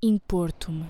Importo-me. 0.00 0.86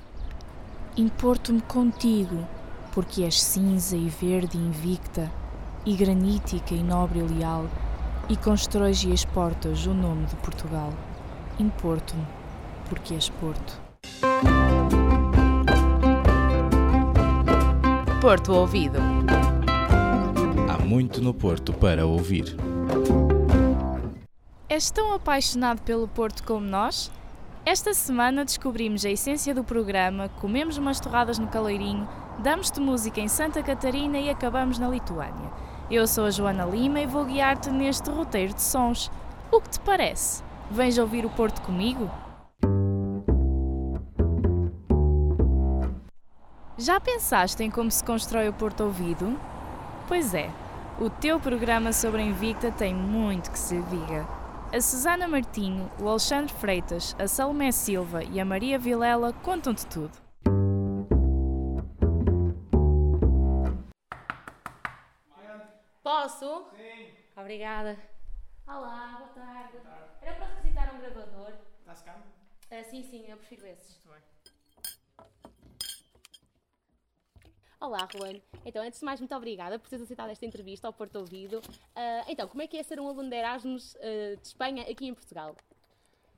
Importo-me 0.94 1.62
contigo, 1.62 2.46
porque 2.92 3.22
és 3.22 3.42
cinza 3.42 3.96
e 3.96 4.06
verde 4.06 4.58
e 4.58 4.60
invicta, 4.60 5.32
e 5.86 5.96
granítica 5.96 6.74
e 6.74 6.82
nobre 6.82 7.20
e 7.20 7.22
leal, 7.22 7.64
e 8.28 8.36
constróis 8.36 9.02
e 9.04 9.10
exportas 9.10 9.86
o 9.86 9.94
nome 9.94 10.26
de 10.26 10.36
Portugal. 10.36 10.92
Importo-me, 11.58 12.26
porque 12.86 13.14
és 13.14 13.30
Porto. 13.30 13.80
Porto 18.20 18.52
Ouvido. 18.52 18.98
Há 20.68 20.84
muito 20.84 21.22
no 21.22 21.32
Porto 21.32 21.72
para 21.72 22.04
ouvir. 22.04 22.54
És 24.68 24.90
tão 24.90 25.14
apaixonado 25.14 25.80
pelo 25.80 26.06
Porto 26.06 26.44
como 26.44 26.66
nós? 26.66 27.10
Esta 27.70 27.92
semana 27.92 28.46
descobrimos 28.46 29.04
a 29.04 29.10
essência 29.10 29.54
do 29.54 29.62
programa, 29.62 30.30
comemos 30.40 30.78
umas 30.78 30.98
torradas 30.98 31.38
no 31.38 31.48
Caleirinho, 31.48 32.08
damos-te 32.38 32.80
música 32.80 33.20
em 33.20 33.28
Santa 33.28 33.62
Catarina 33.62 34.18
e 34.18 34.30
acabamos 34.30 34.78
na 34.78 34.88
Lituânia. 34.88 35.52
Eu 35.90 36.06
sou 36.06 36.24
a 36.24 36.30
Joana 36.30 36.64
Lima 36.64 36.98
e 36.98 37.06
vou 37.06 37.26
guiar-te 37.26 37.68
neste 37.68 38.08
roteiro 38.08 38.54
de 38.54 38.62
sons. 38.62 39.10
O 39.52 39.60
que 39.60 39.68
te 39.68 39.80
parece? 39.80 40.42
Vens 40.70 40.96
ouvir 40.96 41.26
o 41.26 41.28
Porto 41.28 41.60
comigo? 41.60 42.10
Já 46.78 46.98
pensaste 46.98 47.62
em 47.62 47.70
como 47.70 47.90
se 47.90 48.02
constrói 48.02 48.48
o 48.48 48.54
Porto 48.54 48.84
Ouvido? 48.84 49.38
Pois 50.06 50.32
é, 50.32 50.48
o 50.98 51.10
teu 51.10 51.38
programa 51.38 51.92
sobre 51.92 52.22
a 52.22 52.24
Invicta 52.24 52.72
tem 52.72 52.94
muito 52.94 53.50
que 53.50 53.58
se 53.58 53.78
diga. 53.82 54.37
A 54.70 54.82
Susana 54.82 55.26
Martinho, 55.26 55.90
o 55.98 56.06
Alexandre 56.06 56.52
Freitas, 56.52 57.16
a 57.18 57.26
Salomé 57.26 57.72
Silva 57.72 58.22
e 58.22 58.38
a 58.38 58.44
Maria 58.44 58.78
Vilela 58.78 59.32
contam-te 59.32 59.86
tudo. 59.86 60.12
Posso? 66.02 66.68
Sim. 66.76 67.14
Obrigada. 67.34 67.96
Olá, 68.66 69.16
boa 69.18 69.30
tarde. 69.30 69.72
Boa 69.72 69.84
tarde. 69.84 70.10
Era 70.20 70.34
para 70.36 70.46
requisitar 70.48 70.94
um 70.94 70.98
gravador. 70.98 71.54
Está-se 71.80 72.04
cá? 72.04 72.16
Ah, 72.70 72.84
sim, 72.84 73.02
sim, 73.02 73.24
eu 73.26 73.38
prefiro 73.38 73.66
esses. 73.66 73.98
Muito 74.04 74.20
bem. 74.20 74.22
Olá, 77.80 78.08
Juan. 78.12 78.40
Então, 78.64 78.82
antes 78.82 78.98
de 78.98 79.04
mais, 79.04 79.20
muito 79.20 79.34
obrigada 79.36 79.78
por 79.78 79.88
teres 79.88 80.02
aceitado 80.02 80.30
esta 80.30 80.44
entrevista 80.44 80.88
ao 80.88 80.92
Porto 80.92 81.16
Ouvido. 81.16 81.60
Ah, 81.94 82.24
então, 82.26 82.48
como 82.48 82.60
é 82.60 82.66
que 82.66 82.76
é 82.76 82.82
ser 82.82 82.98
um 82.98 83.08
aluno 83.08 83.30
de 83.30 83.36
Erasmus 83.36 83.96
ah, 83.96 84.34
de 84.34 84.46
Espanha 84.46 84.82
aqui 84.82 85.06
em 85.06 85.14
Portugal? 85.14 85.54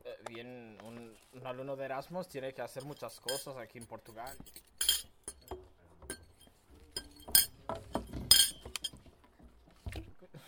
Eh, 0.04 0.18
Bien, 0.28 0.76
un, 0.84 1.16
un 1.32 1.46
alumno 1.46 1.76
de 1.76 1.84
Erasmus 1.84 2.28
tiene 2.28 2.52
que 2.52 2.60
hacer 2.60 2.84
muchas 2.84 3.18
cosas 3.18 3.56
aquí 3.56 3.78
en 3.78 3.86
Portugal. 3.86 4.36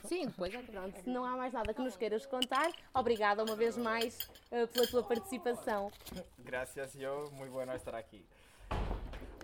Sim, 0.05 0.31
pois 0.37 0.53
é, 0.53 0.63
pronto. 0.63 1.01
Se 1.01 1.09
não 1.09 1.25
há 1.25 1.35
mais 1.39 1.55
nada 1.55 1.73
que 1.73 1.81
nos 1.81 1.97
queiras 1.97 2.27
contar, 2.27 2.71
obrigada 2.93 3.43
uma 3.43 3.57
vez 3.57 3.79
mais 3.79 4.19
ah, 4.53 4.67
pela 4.67 4.87
tua 4.87 5.03
participação. 5.03 5.91
Gracias, 6.39 6.93
yo. 6.93 7.31
Muy 7.33 7.49
bueno 7.49 7.73
estar 7.75 7.95
aquí. 7.95 8.27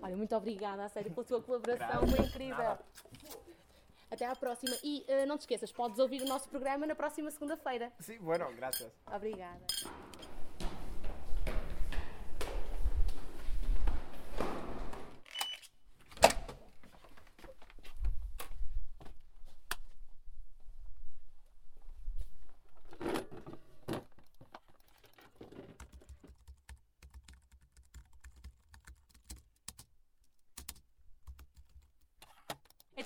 Olha, 0.01 0.15
muito 0.15 0.35
obrigada, 0.35 0.85
a 0.85 0.89
sério, 0.89 1.11
pela 1.11 1.25
tua 1.25 1.41
colaboração, 1.41 1.87
Graças. 1.87 2.11
foi 2.11 2.25
incrível. 2.25 2.57
Nada. 2.57 2.79
Até 4.11 4.25
à 4.25 4.35
próxima. 4.35 4.75
E 4.83 5.05
ah, 5.07 5.25
não 5.25 5.37
te 5.37 5.41
esqueças, 5.41 5.71
podes 5.71 5.99
ouvir 5.99 6.21
o 6.21 6.25
nosso 6.25 6.49
programa 6.49 6.85
na 6.85 6.95
próxima 6.95 7.29
segunda-feira. 7.31 7.91
Sí, 7.99 8.17
bueno, 8.17 8.51
gracias. 8.55 8.91
Obrigada. 9.05 9.59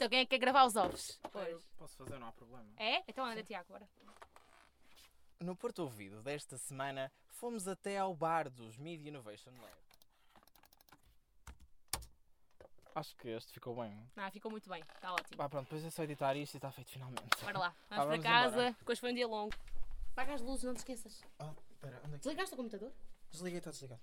Então, 0.04 0.10
quem 0.10 0.20
é 0.20 0.26
que 0.26 0.32
quer 0.32 0.38
gravar 0.40 0.66
os 0.66 0.76
ovos? 0.76 1.18
Eu 1.48 1.62
posso 1.78 1.96
fazer, 1.96 2.20
não 2.20 2.28
há 2.28 2.32
problema. 2.34 2.68
É? 2.76 3.02
Então 3.08 3.24
anda, 3.24 3.42
Tiago, 3.42 3.68
agora. 3.70 3.88
No 5.40 5.56
Porto 5.56 5.80
Ouvido 5.80 6.22
desta 6.22 6.58
semana, 6.58 7.10
fomos 7.30 7.70
até 7.70 7.98
ao 8.00 8.14
bar 8.14 8.50
dos 8.50 8.78
Media 8.78 9.08
Innovation 9.08 9.52
Lab. 9.52 9.74
Acho 12.96 13.16
que 13.16 13.30
este 13.30 13.54
ficou 13.54 13.76
bem. 13.78 13.98
Ah, 14.18 14.30
ficou 14.30 14.52
muito 14.52 14.70
bem, 14.70 14.84
está 14.94 15.14
ótimo. 15.14 15.42
Ah, 15.42 15.48
pronto, 15.48 15.64
depois 15.68 15.86
é 15.86 15.90
só 15.90 16.04
editar 16.04 16.36
isto 16.36 16.56
e 16.56 16.58
está 16.58 16.70
feito 16.70 16.92
finalmente. 16.92 17.24
Bora 17.42 17.58
lá, 17.60 17.70
vamos, 17.70 17.82
Ah, 17.90 17.96
para 17.96 18.06
vamos 18.06 18.24
casa. 18.24 18.48
embora. 18.56 18.72
Depois 18.80 19.00
foi 19.00 19.12
um 19.12 19.16
dia 19.16 19.28
longo. 19.28 19.56
Apaga 20.12 20.34
as 20.34 20.42
luzes, 20.42 20.66
não 20.66 20.74
te 20.74 20.80
esqueças. 20.80 21.24
Ah, 21.40 21.54
espera, 21.72 21.96
onde 22.04 22.08
é 22.08 22.18
que... 22.18 22.24
Desligaste 22.24 22.54
o 22.54 22.58
computador? 22.58 22.92
Desliguei, 23.32 23.60
está 23.60 23.72
desligado. 23.72 24.02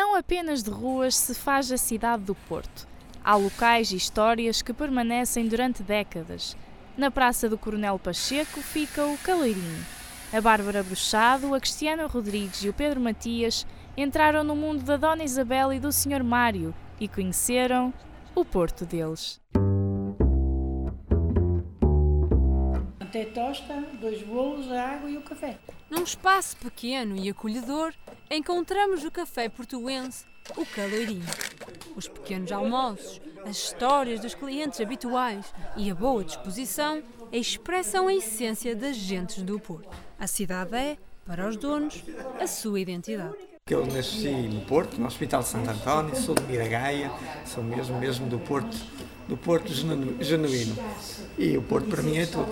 Não 0.00 0.16
apenas 0.16 0.62
de 0.62 0.70
ruas 0.70 1.14
se 1.14 1.34
faz 1.34 1.70
a 1.70 1.76
cidade 1.76 2.22
do 2.22 2.34
Porto. 2.34 2.88
Há 3.22 3.36
locais 3.36 3.92
e 3.92 3.96
histórias 3.96 4.62
que 4.62 4.72
permanecem 4.72 5.46
durante 5.46 5.82
décadas. 5.82 6.56
Na 6.96 7.10
Praça 7.10 7.50
do 7.50 7.58
Coronel 7.58 7.98
Pacheco 7.98 8.62
fica 8.62 9.04
o 9.04 9.18
Caleirinho. 9.18 9.84
A 10.32 10.40
Bárbara 10.40 10.82
Bruxado, 10.82 11.54
a 11.54 11.60
Cristiana 11.60 12.06
Rodrigues 12.06 12.64
e 12.64 12.70
o 12.70 12.72
Pedro 12.72 12.98
Matias 12.98 13.66
entraram 13.94 14.42
no 14.42 14.56
mundo 14.56 14.82
da 14.84 14.96
Dona 14.96 15.22
Isabel 15.22 15.70
e 15.70 15.78
do 15.78 15.92
Sr. 15.92 16.24
Mário 16.24 16.74
e 16.98 17.06
conheceram 17.06 17.92
o 18.34 18.42
Porto 18.42 18.86
deles. 18.86 19.38
Até 22.98 23.26
tosta, 23.26 23.84
dois 24.00 24.22
bolos, 24.22 24.72
a 24.72 24.82
água 24.82 25.10
e 25.10 25.18
o 25.18 25.22
café. 25.22 25.58
Num 25.90 26.04
espaço 26.04 26.56
pequeno 26.56 27.16
e 27.16 27.28
acolhedor, 27.28 27.92
encontramos 28.30 29.04
o 29.04 29.10
café 29.10 29.48
portuense, 29.48 30.24
o 30.56 30.64
Caleirinho. 30.64 31.24
Os 31.96 32.06
pequenos 32.08 32.52
almoços, 32.52 33.20
as 33.44 33.56
histórias 33.56 34.20
dos 34.20 34.34
clientes 34.34 34.80
habituais 34.80 35.52
e 35.76 35.90
a 35.90 35.94
boa 35.94 36.22
disposição 36.24 37.02
expressam 37.32 38.06
a 38.08 38.14
essência 38.14 38.74
das 38.76 38.96
gentes 38.96 39.42
do 39.42 39.58
Porto. 39.58 39.88
A 40.18 40.26
cidade 40.26 40.74
é, 40.76 40.96
para 41.26 41.48
os 41.48 41.56
donos, 41.56 42.02
a 42.40 42.46
sua 42.46 42.80
identidade. 42.80 43.34
Eu 43.68 43.86
nasci 43.86 44.28
no 44.30 44.62
Porto, 44.62 44.98
no 45.00 45.06
Hospital 45.06 45.42
de 45.42 45.48
Santo 45.48 45.70
António, 45.70 46.16
sou 46.16 46.34
de 46.34 46.42
Miragaia, 46.42 47.10
sou 47.44 47.62
mesmo, 47.62 47.98
mesmo 47.98 48.26
do 48.28 48.38
Porto, 48.38 48.76
do 49.28 49.36
Porto 49.36 49.72
genu- 49.72 50.16
genuíno. 50.22 50.76
E 51.38 51.56
o 51.56 51.62
Porto 51.62 51.88
para 51.88 52.02
mim 52.02 52.18
é 52.18 52.26
tudo. 52.26 52.50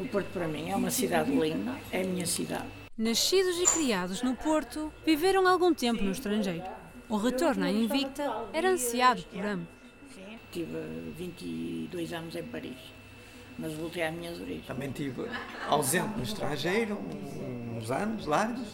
O 0.00 0.08
Porto 0.08 0.26
para 0.32 0.48
mim 0.48 0.70
é 0.70 0.74
uma 0.76 0.90
cidade 0.90 1.30
linda, 1.30 1.76
é 1.92 2.02
a 2.02 2.04
minha 2.04 2.26
cidade. 2.26 2.66
Nascidos 2.98 3.56
e 3.60 3.64
criados 3.64 4.24
no 4.24 4.34
Porto, 4.34 4.92
viveram 5.06 5.46
algum 5.46 5.72
tempo 5.72 6.02
no 6.02 6.10
estrangeiro. 6.10 6.64
O 7.08 7.16
retorno 7.16 7.64
à 7.64 7.70
Invicta 7.70 8.28
era 8.52 8.70
ansiado 8.70 9.22
por 9.22 9.46
ambos. 9.46 9.68
Tive 10.50 10.76
22 11.16 12.12
anos 12.12 12.34
em 12.34 12.42
Paris, 12.42 12.76
mas 13.56 13.72
voltei 13.74 14.02
às 14.02 14.12
minhas 14.12 14.40
origens. 14.40 14.66
Também 14.66 14.88
estive 14.88 15.30
ausente 15.68 16.16
no 16.16 16.24
estrangeiro, 16.24 16.98
uns 17.76 17.88
anos 17.88 18.26
largos, 18.26 18.66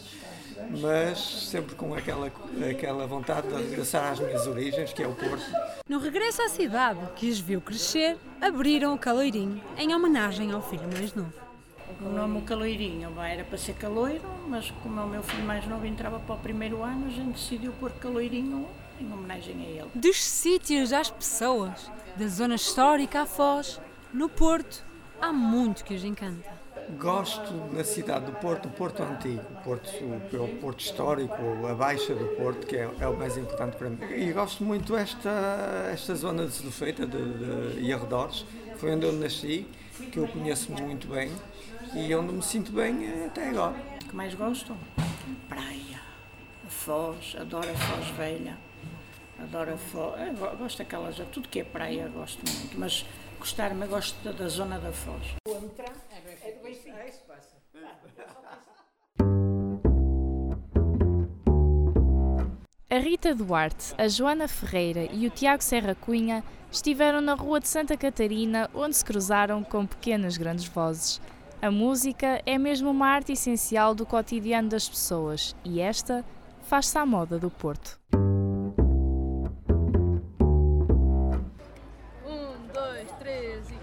mas 0.81 1.19
sempre 1.19 1.75
com 1.75 1.93
aquela, 1.93 2.31
aquela 2.67 3.05
vontade 3.05 3.47
de 3.47 3.53
regressar 3.53 4.13
às 4.13 4.19
minhas 4.19 4.47
origens, 4.47 4.91
que 4.91 5.03
é 5.03 5.07
o 5.07 5.13
Porto. 5.13 5.45
No 5.87 5.99
regresso 5.99 6.41
à 6.41 6.49
cidade, 6.49 6.99
que 7.15 7.29
os 7.29 7.39
viu 7.39 7.61
crescer, 7.61 8.17
abriram 8.41 8.95
o 8.95 8.97
Caleirinho 8.97 9.61
em 9.77 9.93
homenagem 9.93 10.51
ao 10.51 10.63
filho 10.63 10.89
mais 10.91 11.13
novo. 11.13 11.44
O 12.01 12.09
nome 12.09 12.41
Caloirinho 12.41 13.09
era 13.21 13.43
para 13.43 13.57
ser 13.57 13.73
caloiro, 13.73 14.21
mas 14.47 14.69
como 14.83 15.01
o 15.01 15.07
meu 15.07 15.23
filho 15.23 15.43
mais 15.43 15.65
novo 15.65 15.85
entrava 15.85 16.19
para 16.19 16.35
o 16.35 16.37
primeiro 16.37 16.83
ano, 16.83 17.07
a 17.07 17.09
gente 17.09 17.33
decidiu 17.33 17.71
pôr 17.79 17.91
Caloirinho 17.91 18.67
em 18.99 19.11
homenagem 19.11 19.55
a 19.65 19.69
ele. 19.69 19.89
Dos 19.95 20.23
sítios 20.23 20.91
às 20.91 21.09
pessoas, 21.09 21.89
da 22.17 22.27
zona 22.27 22.55
histórica 22.55 23.21
à 23.21 23.25
Foz, 23.25 23.79
no 24.13 24.27
Porto, 24.27 24.83
há 25.21 25.31
muito 25.31 25.85
que 25.85 25.93
os 25.93 26.03
encanta. 26.03 26.53
Gosto 26.99 27.51
na 27.73 27.83
cidade 27.83 28.25
do 28.25 28.33
Porto, 28.33 28.67
o 28.67 28.71
Porto 28.71 29.01
Antigo, 29.01 29.41
o 29.41 29.63
Porto, 29.63 29.89
o 30.33 30.57
Porto 30.61 30.79
Histórico, 30.81 31.33
a 31.67 31.73
Baixa 31.73 32.13
do 32.13 32.25
Porto, 32.35 32.67
que 32.67 32.75
é, 32.75 32.89
é 32.99 33.07
o 33.07 33.17
mais 33.17 33.37
importante 33.37 33.75
para 33.75 33.89
mim. 33.89 33.97
E 34.15 34.31
gosto 34.31 34.63
muito 34.63 34.95
esta 34.95 35.89
esta 35.91 36.13
zona 36.13 36.45
de 36.45 36.51
Sedufeita 36.51 37.07
de, 37.07 37.17
de, 37.17 37.81
e 37.81 37.91
arredores, 37.91 38.45
foi 38.77 38.91
onde 38.93 39.05
eu 39.05 39.13
nasci, 39.13 39.65
que 40.11 40.19
eu 40.19 40.27
conheço 40.27 40.71
muito 40.73 41.07
bem 41.07 41.31
e 41.93 42.15
onde 42.15 42.33
me 42.33 42.41
sinto 42.41 42.71
bem 42.71 43.05
é 43.05 43.25
até 43.25 43.49
agora. 43.49 43.75
O 44.03 44.07
que 44.07 44.15
mais 44.15 44.33
gosto? 44.33 44.75
Praia, 45.47 46.01
Foz, 46.67 47.35
adoro 47.39 47.69
a 47.69 47.73
Foz 47.73 48.07
Velha, 48.17 48.57
adoro 49.39 49.73
a 49.73 49.77
Foz, 49.77 50.19
eu 50.19 50.47
é, 50.47 50.55
gosto 50.55 50.77
daquelas, 50.77 51.15
tudo 51.31 51.49
que 51.49 51.59
é 51.59 51.63
praia 51.63 52.07
gosto 52.07 52.41
muito, 52.49 52.79
mas 52.79 53.05
gostar-me, 53.39 53.85
gosto 53.87 54.17
da, 54.31 54.47
zona 54.47 54.79
da 54.79 54.91
Foz. 54.91 55.35
O 55.47 55.51
é 55.51 56.51
do 56.51 56.63
Benfica. 56.63 56.97
É 56.97 57.09
isso, 57.09 57.19
é 57.27 57.33
passa. 57.33 57.55
A 62.89 62.97
Rita 62.97 63.35
Duarte, 63.35 63.93
a 63.97 64.07
Joana 64.07 64.47
Ferreira 64.47 65.09
e 65.11 65.27
o 65.27 65.29
Tiago 65.29 65.61
Serra 65.61 65.93
Cunha 65.95 66.41
estiveram 66.71 67.19
na 67.19 67.33
Rua 67.33 67.59
de 67.59 67.67
Santa 67.67 67.97
Catarina, 67.97 68.69
onde 68.73 68.95
se 68.95 69.03
cruzaram 69.03 69.63
com 69.63 69.85
pequenas 69.85 70.37
grandes 70.37 70.65
vozes 70.65 71.19
a 71.65 71.71
música 71.71 72.43
é 72.45 72.59
mesmo 72.59 72.91
uma 72.91 73.07
arte 73.07 73.31
essencial 73.31 73.95
do 73.95 74.05
cotidiano 74.05 74.69
das 74.69 74.87
pessoas 74.87 75.55
e 75.65 75.81
esta 75.81 76.23
faz-se 76.61 76.95
à 76.95 77.03
moda 77.03 77.39
do 77.39 77.49
Porto. 77.49 77.99
Um, 82.23 82.67
dois, 82.71 83.09
três 83.17 83.67
e. 83.71 83.73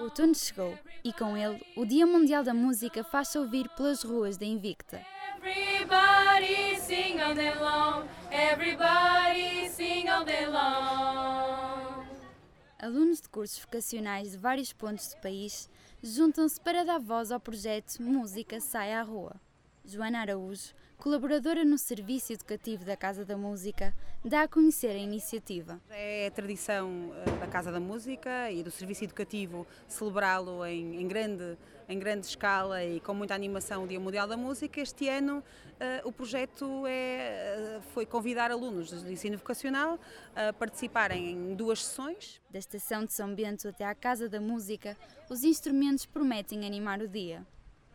O 0.00 0.02
outono 0.02 0.34
chegou 0.34 0.76
e 1.04 1.12
com 1.12 1.36
ele 1.36 1.64
o 1.76 1.86
Dia 1.86 2.04
Mundial 2.04 2.42
da 2.42 2.52
Música 2.52 3.04
faz-se 3.04 3.38
ouvir 3.38 3.68
pelas 3.76 4.02
ruas 4.02 4.36
da 4.36 4.44
Invicta. 4.44 5.00
Everybody 5.38 6.76
sing 6.80 7.20
all 7.20 7.36
day 7.36 7.54
long. 7.54 8.08
Everybody 8.32 9.68
sing 9.68 10.08
all 10.08 10.24
day 10.24 10.46
long. 10.46 11.41
Alunos 12.82 13.20
de 13.20 13.28
cursos 13.28 13.60
vocacionais 13.60 14.32
de 14.32 14.36
vários 14.36 14.72
pontos 14.72 15.14
do 15.14 15.20
país 15.20 15.70
juntam-se 16.02 16.60
para 16.60 16.84
dar 16.84 16.98
voz 16.98 17.30
ao 17.30 17.38
projeto 17.38 18.02
Música 18.02 18.60
Sai 18.60 18.92
à 18.92 19.02
Rua. 19.02 19.40
Joana 19.84 20.18
Araújo, 20.18 20.74
colaboradora 21.02 21.64
no 21.64 21.76
Serviço 21.78 22.32
Educativo 22.32 22.84
da 22.84 22.96
Casa 22.96 23.24
da 23.24 23.36
Música, 23.36 23.92
dá 24.24 24.42
a 24.42 24.48
conhecer 24.48 24.90
a 24.90 24.96
iniciativa. 24.96 25.80
É 25.90 26.30
tradição 26.30 27.12
eh, 27.26 27.40
da 27.40 27.48
Casa 27.48 27.72
da 27.72 27.80
Música 27.80 28.48
e 28.52 28.62
do 28.62 28.70
Serviço 28.70 29.02
Educativo 29.02 29.66
celebrá-lo 29.88 30.64
em, 30.64 31.02
em 31.02 31.08
grande, 31.08 31.58
em 31.88 31.98
grande 31.98 32.26
escala 32.26 32.84
e 32.84 33.00
com 33.00 33.14
muita 33.14 33.34
animação 33.34 33.82
o 33.82 33.88
Dia 33.88 33.98
Mundial 33.98 34.28
da 34.28 34.36
Música. 34.36 34.80
Este 34.80 35.08
ano 35.08 35.42
eh, 35.80 36.02
o 36.04 36.12
projeto 36.12 36.86
é, 36.86 36.92
eh, 36.92 37.80
foi 37.92 38.06
convidar 38.06 38.52
alunos 38.52 38.92
do 39.02 39.10
ensino 39.10 39.36
vocacional 39.36 39.98
a 40.36 40.52
participarem 40.52 41.32
em 41.32 41.56
duas 41.56 41.84
sessões. 41.84 42.40
Da 42.48 42.60
Estação 42.60 43.04
de 43.04 43.12
São 43.12 43.34
Bento 43.34 43.66
até 43.66 43.84
à 43.84 43.92
Casa 43.92 44.28
da 44.28 44.40
Música, 44.40 44.96
os 45.28 45.42
instrumentos 45.42 46.06
prometem 46.06 46.64
animar 46.64 47.00
o 47.00 47.08
dia. 47.08 47.44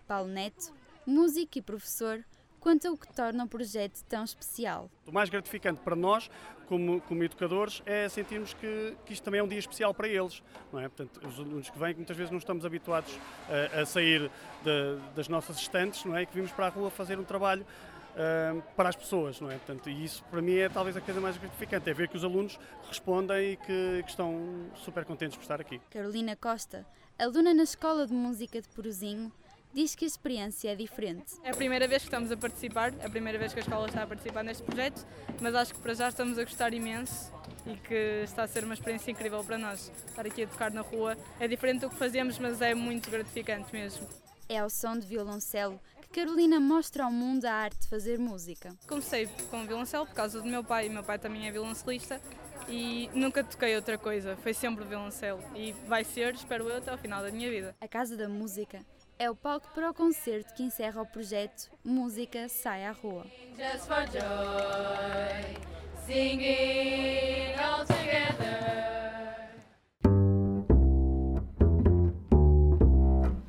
Paulo 0.06 0.28
Neto, 0.28 0.74
músico 1.06 1.58
e 1.58 1.62
professor, 1.62 2.22
conta 2.68 2.92
o 2.92 2.98
que 2.98 3.08
torna 3.14 3.46
o 3.46 3.48
projeto 3.48 4.04
tão 4.10 4.26
especial. 4.26 4.92
O 5.06 5.12
mais 5.14 5.30
gratificante 5.30 5.80
para 5.80 5.96
nós, 5.96 6.30
como, 6.68 7.00
como 7.00 7.24
educadores, 7.24 7.82
é 7.86 8.10
sentirmos 8.10 8.54
que, 8.54 8.94
que 9.06 9.14
isto 9.14 9.24
também 9.24 9.40
é 9.40 9.44
um 9.44 9.48
dia 9.48 9.58
especial 9.58 9.94
para 9.94 10.06
eles. 10.06 10.44
Não 10.74 10.82
é? 10.82 10.90
Portanto, 10.90 11.26
os 11.26 11.40
alunos 11.40 11.70
que 11.70 11.80
vêm, 11.80 11.94
que 11.94 12.00
muitas 12.00 12.18
vezes 12.18 12.30
não 12.30 12.40
estamos 12.40 12.66
habituados 12.66 13.18
a, 13.48 13.80
a 13.80 13.86
sair 13.86 14.30
de, 14.66 14.98
das 15.16 15.30
nossas 15.30 15.56
estantes, 15.60 16.04
não 16.04 16.14
é? 16.18 16.24
E 16.24 16.26
que 16.26 16.36
vimos 16.36 16.52
para 16.52 16.66
a 16.66 16.70
rua 16.70 16.92
fazer 16.92 17.18
um 17.18 17.24
trabalho 17.24 17.62
uh, 17.64 18.62
para 18.76 18.90
as 18.90 18.98
pessoas, 18.98 19.40
não 19.40 19.50
é? 19.50 19.56
Portanto, 19.56 19.90
e 19.90 20.04
isso 20.04 20.22
para 20.26 20.42
mim 20.42 20.56
é 20.56 20.68
talvez 20.68 20.98
a 20.98 21.00
coisa 21.00 21.22
mais 21.22 21.38
gratificante, 21.38 21.90
é 21.90 21.94
ver 21.94 22.10
que 22.10 22.18
os 22.18 22.24
alunos 22.26 22.60
respondem 22.90 23.54
e 23.54 23.56
que, 23.56 24.04
que 24.04 24.10
estão 24.10 24.70
super 24.76 25.06
contentes 25.06 25.38
por 25.38 25.44
estar 25.44 25.62
aqui. 25.62 25.80
Carolina 25.90 26.36
Costa, 26.36 26.86
aluna 27.18 27.54
na 27.54 27.64
Escola 27.64 28.06
de 28.06 28.14
Música 28.14 28.62
de 28.62 28.68
Porozinho, 28.68 29.32
diz 29.74 29.96
que 29.96 30.06
a 30.06 30.08
experiência 30.08 30.72
é 30.72 30.76
diferente. 30.76 31.34
É 31.44 31.52
a 31.52 31.56
primeira 31.56 31.88
vez 31.88 32.02
que 32.02 32.08
estamos 32.08 32.32
a 32.32 32.38
participar, 32.38 32.94
é 33.00 33.06
a 33.06 33.10
primeira 33.10 33.38
vez 33.38 33.54
que 33.54 33.60
a 33.60 33.62
escola 33.62 33.88
está 33.88 34.04
a 34.04 34.08
participar 34.08 34.44
neste 34.44 34.64
projeto, 34.64 35.06
mas 35.40 35.54
acho 35.56 35.74
que 35.74 35.80
para 35.80 35.94
já 35.94 36.10
estamos 36.10 36.38
a 36.38 36.44
gostar 36.44 36.74
imenso 36.74 37.32
e 37.66 37.76
que 37.76 38.24
está 38.24 38.44
a 38.44 38.48
ser 38.48 38.64
uma 38.64 38.74
experiência 38.74 39.12
incrível 39.12 39.44
para 39.44 39.58
nós. 39.58 39.92
Estar 40.08 40.26
aqui 40.26 40.44
a 40.44 40.48
tocar 40.48 40.72
na 40.72 40.82
rua 40.82 41.18
é 41.40 41.48
diferente 41.48 41.82
do 41.82 41.90
que 41.90 41.96
fazemos, 41.96 42.40
mas 42.40 42.62
é 42.62 42.74
muito 42.74 43.10
gratificante 43.10 43.72
mesmo. 43.74 44.08
É 44.50 44.60
ao 44.60 44.70
som 44.70 44.98
de 44.98 45.06
violoncelo 45.06 45.80
que 46.02 46.22
Carolina 46.22 46.60
mostra 46.60 47.04
ao 47.04 47.12
mundo 47.12 47.46
a 47.46 47.52
arte 47.52 47.80
de 47.82 47.88
fazer 47.88 48.18
música. 48.18 48.74
Comecei 48.88 49.28
com 49.50 49.66
violoncelo 49.66 50.06
por 50.06 50.16
causa 50.16 50.42
do 50.42 50.48
meu 50.48 50.64
pai, 50.64 50.90
meu 50.90 51.04
pai 51.04 51.20
também 51.20 51.48
é 51.48 51.52
violoncelista 51.52 52.22
e 52.68 53.10
nunca 53.14 53.44
toquei 53.44 53.76
outra 53.76 53.98
coisa, 53.98 54.36
foi 54.38 54.54
sempre 54.54 54.86
violoncelo 54.86 55.42
e 55.56 55.74
vai 55.88 56.04
ser, 56.04 56.34
espero 56.34 56.70
eu, 56.70 56.78
até 56.78 56.92
ao 56.92 56.98
final 56.98 57.22
da 57.22 57.32
minha 57.32 57.50
vida. 57.50 57.76
A 57.80 57.88
Casa 57.88 58.16
da 58.16 58.28
Música 58.30 58.80
é 59.20 59.30
o 59.32 59.36
palco 59.36 59.68
para 59.74 59.90
o 59.90 59.94
concerto 59.94 60.54
que 60.54 60.64
encerra 60.64 61.02
o 61.02 61.06
projeto 61.06 61.72
Música 61.84 62.48
Sai 62.48 62.86
à 62.86 62.92
Rua. 62.92 63.26
Just 63.58 63.88
for 63.88 64.06
joy, 64.12 65.58
singing 66.06 67.56
all 67.60 67.84
together. 67.86 68.58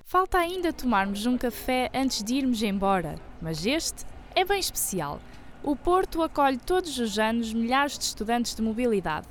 Falta 0.06 0.38
ainda 0.38 0.72
tomarmos 0.72 1.26
um 1.26 1.36
café 1.36 1.90
antes 1.92 2.22
de 2.22 2.36
irmos 2.36 2.62
embora, 2.62 3.16
mas 3.40 3.66
este 3.66 4.06
é 4.34 4.44
bem 4.44 4.58
especial. 4.58 5.20
O 5.62 5.76
Porto 5.76 6.22
acolhe 6.22 6.56
todos 6.56 6.98
os 6.98 7.18
anos 7.18 7.52
milhares 7.52 7.98
de 7.98 8.04
estudantes 8.04 8.54
de 8.54 8.62
mobilidade. 8.62 9.26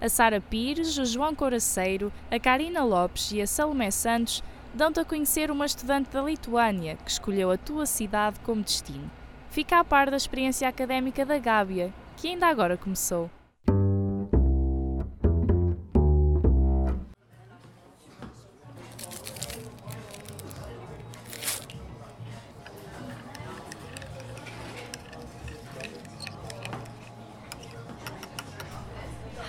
A 0.00 0.08
Sara 0.08 0.40
Pires, 0.40 0.98
o 0.98 1.04
João 1.06 1.34
Coraceiro, 1.34 2.12
a 2.30 2.38
Karina 2.38 2.84
Lopes 2.84 3.32
e 3.32 3.40
a 3.40 3.46
Salomé 3.46 3.90
Santos 3.90 4.42
dão-te 4.74 5.00
a 5.00 5.04
conhecer 5.04 5.50
uma 5.50 5.66
estudante 5.66 6.10
da 6.10 6.22
Lituânia 6.22 6.96
que 6.96 7.10
escolheu 7.10 7.50
a 7.50 7.56
tua 7.56 7.86
cidade 7.86 8.38
como 8.40 8.62
destino. 8.62 9.10
Fica 9.50 9.78
a 9.78 9.84
par 9.84 10.10
da 10.10 10.16
experiência 10.16 10.68
académica 10.68 11.24
da 11.24 11.38
Gábia, 11.38 11.92
que 12.16 12.28
ainda 12.28 12.46
agora 12.46 12.76
começou. 12.76 13.30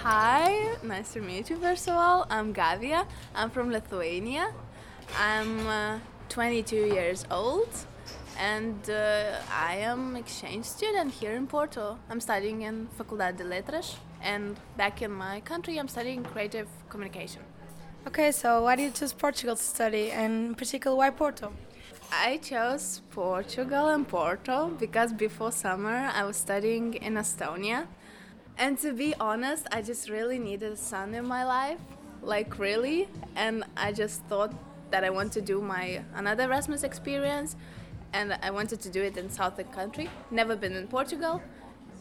Hi, 0.02 0.78
nice 0.82 1.14
to 1.14 1.22
meet 1.22 1.52
you 1.52 1.58
first 1.58 1.88
of 1.88 1.96
all. 1.96 2.26
I'm 2.32 2.52
Gavia. 2.52 3.06
I'm 3.36 3.52
from 3.52 3.70
Lithuania. 3.70 4.52
I'm 5.18 5.68
uh, 5.68 6.00
22 6.30 6.76
years 6.76 7.26
old 7.32 7.70
and 8.38 8.90
uh, 8.90 9.40
I 9.52 9.76
am 9.78 10.16
exchange 10.16 10.66
student 10.66 11.14
here 11.14 11.34
in 11.34 11.48
Porto. 11.48 11.98
I'm 12.10 12.22
studying 12.22 12.62
in 12.62 12.88
Faculdade 12.98 13.38
de 13.38 13.44
Letras 13.44 13.96
and 14.22 14.56
back 14.78 15.02
in 15.02 15.12
my 15.12 15.42
country 15.42 15.78
I'm 15.78 15.88
studying 15.88 16.24
creative 16.24 16.68
communication. 16.90 17.42
Okay, 18.08 18.32
so 18.32 18.64
why 18.64 18.76
did 18.76 18.84
you 18.84 18.92
choose 18.92 19.14
Portugal 19.14 19.56
to 19.56 19.62
study 19.62 20.12
and 20.12 20.48
in 20.48 20.56
particular 20.56 20.96
why 20.96 21.10
Porto? 21.10 21.52
I 22.12 22.38
chose 22.38 23.02
Portugal 23.12 23.90
and 23.90 24.08
Porto 24.08 24.70
because 24.80 25.14
before 25.14 25.52
summer 25.52 26.10
I 26.14 26.24
was 26.24 26.38
studying 26.38 26.96
in 26.96 27.16
Estonia. 27.16 27.88
And 28.58 28.78
to 28.80 28.94
be 28.94 29.16
honest, 29.20 29.68
I 29.72 29.82
just 29.82 30.10
really 30.10 30.38
needed 30.38 30.78
sun 30.78 31.14
in 31.14 31.26
my 31.26 31.46
life, 31.46 31.80
like 32.22 32.60
really, 32.60 33.08
and 33.36 33.64
I 33.78 33.94
just 33.94 34.22
thought 34.24 34.54
that 34.92 35.04
I 35.04 35.10
want 35.10 35.32
to 35.34 35.42
do 35.42 35.62
my 35.62 36.04
another 36.16 36.44
Erasmus 36.44 36.84
experience, 36.84 37.56
and 38.14 38.38
I 38.42 38.52
wanted 38.52 38.80
to 38.82 38.90
do 38.90 39.02
it 39.04 39.18
in 39.18 39.30
southern 39.30 39.68
country. 39.68 40.10
Never 40.32 40.56
been 40.56 40.76
in 40.76 40.88
Portugal, 40.88 41.42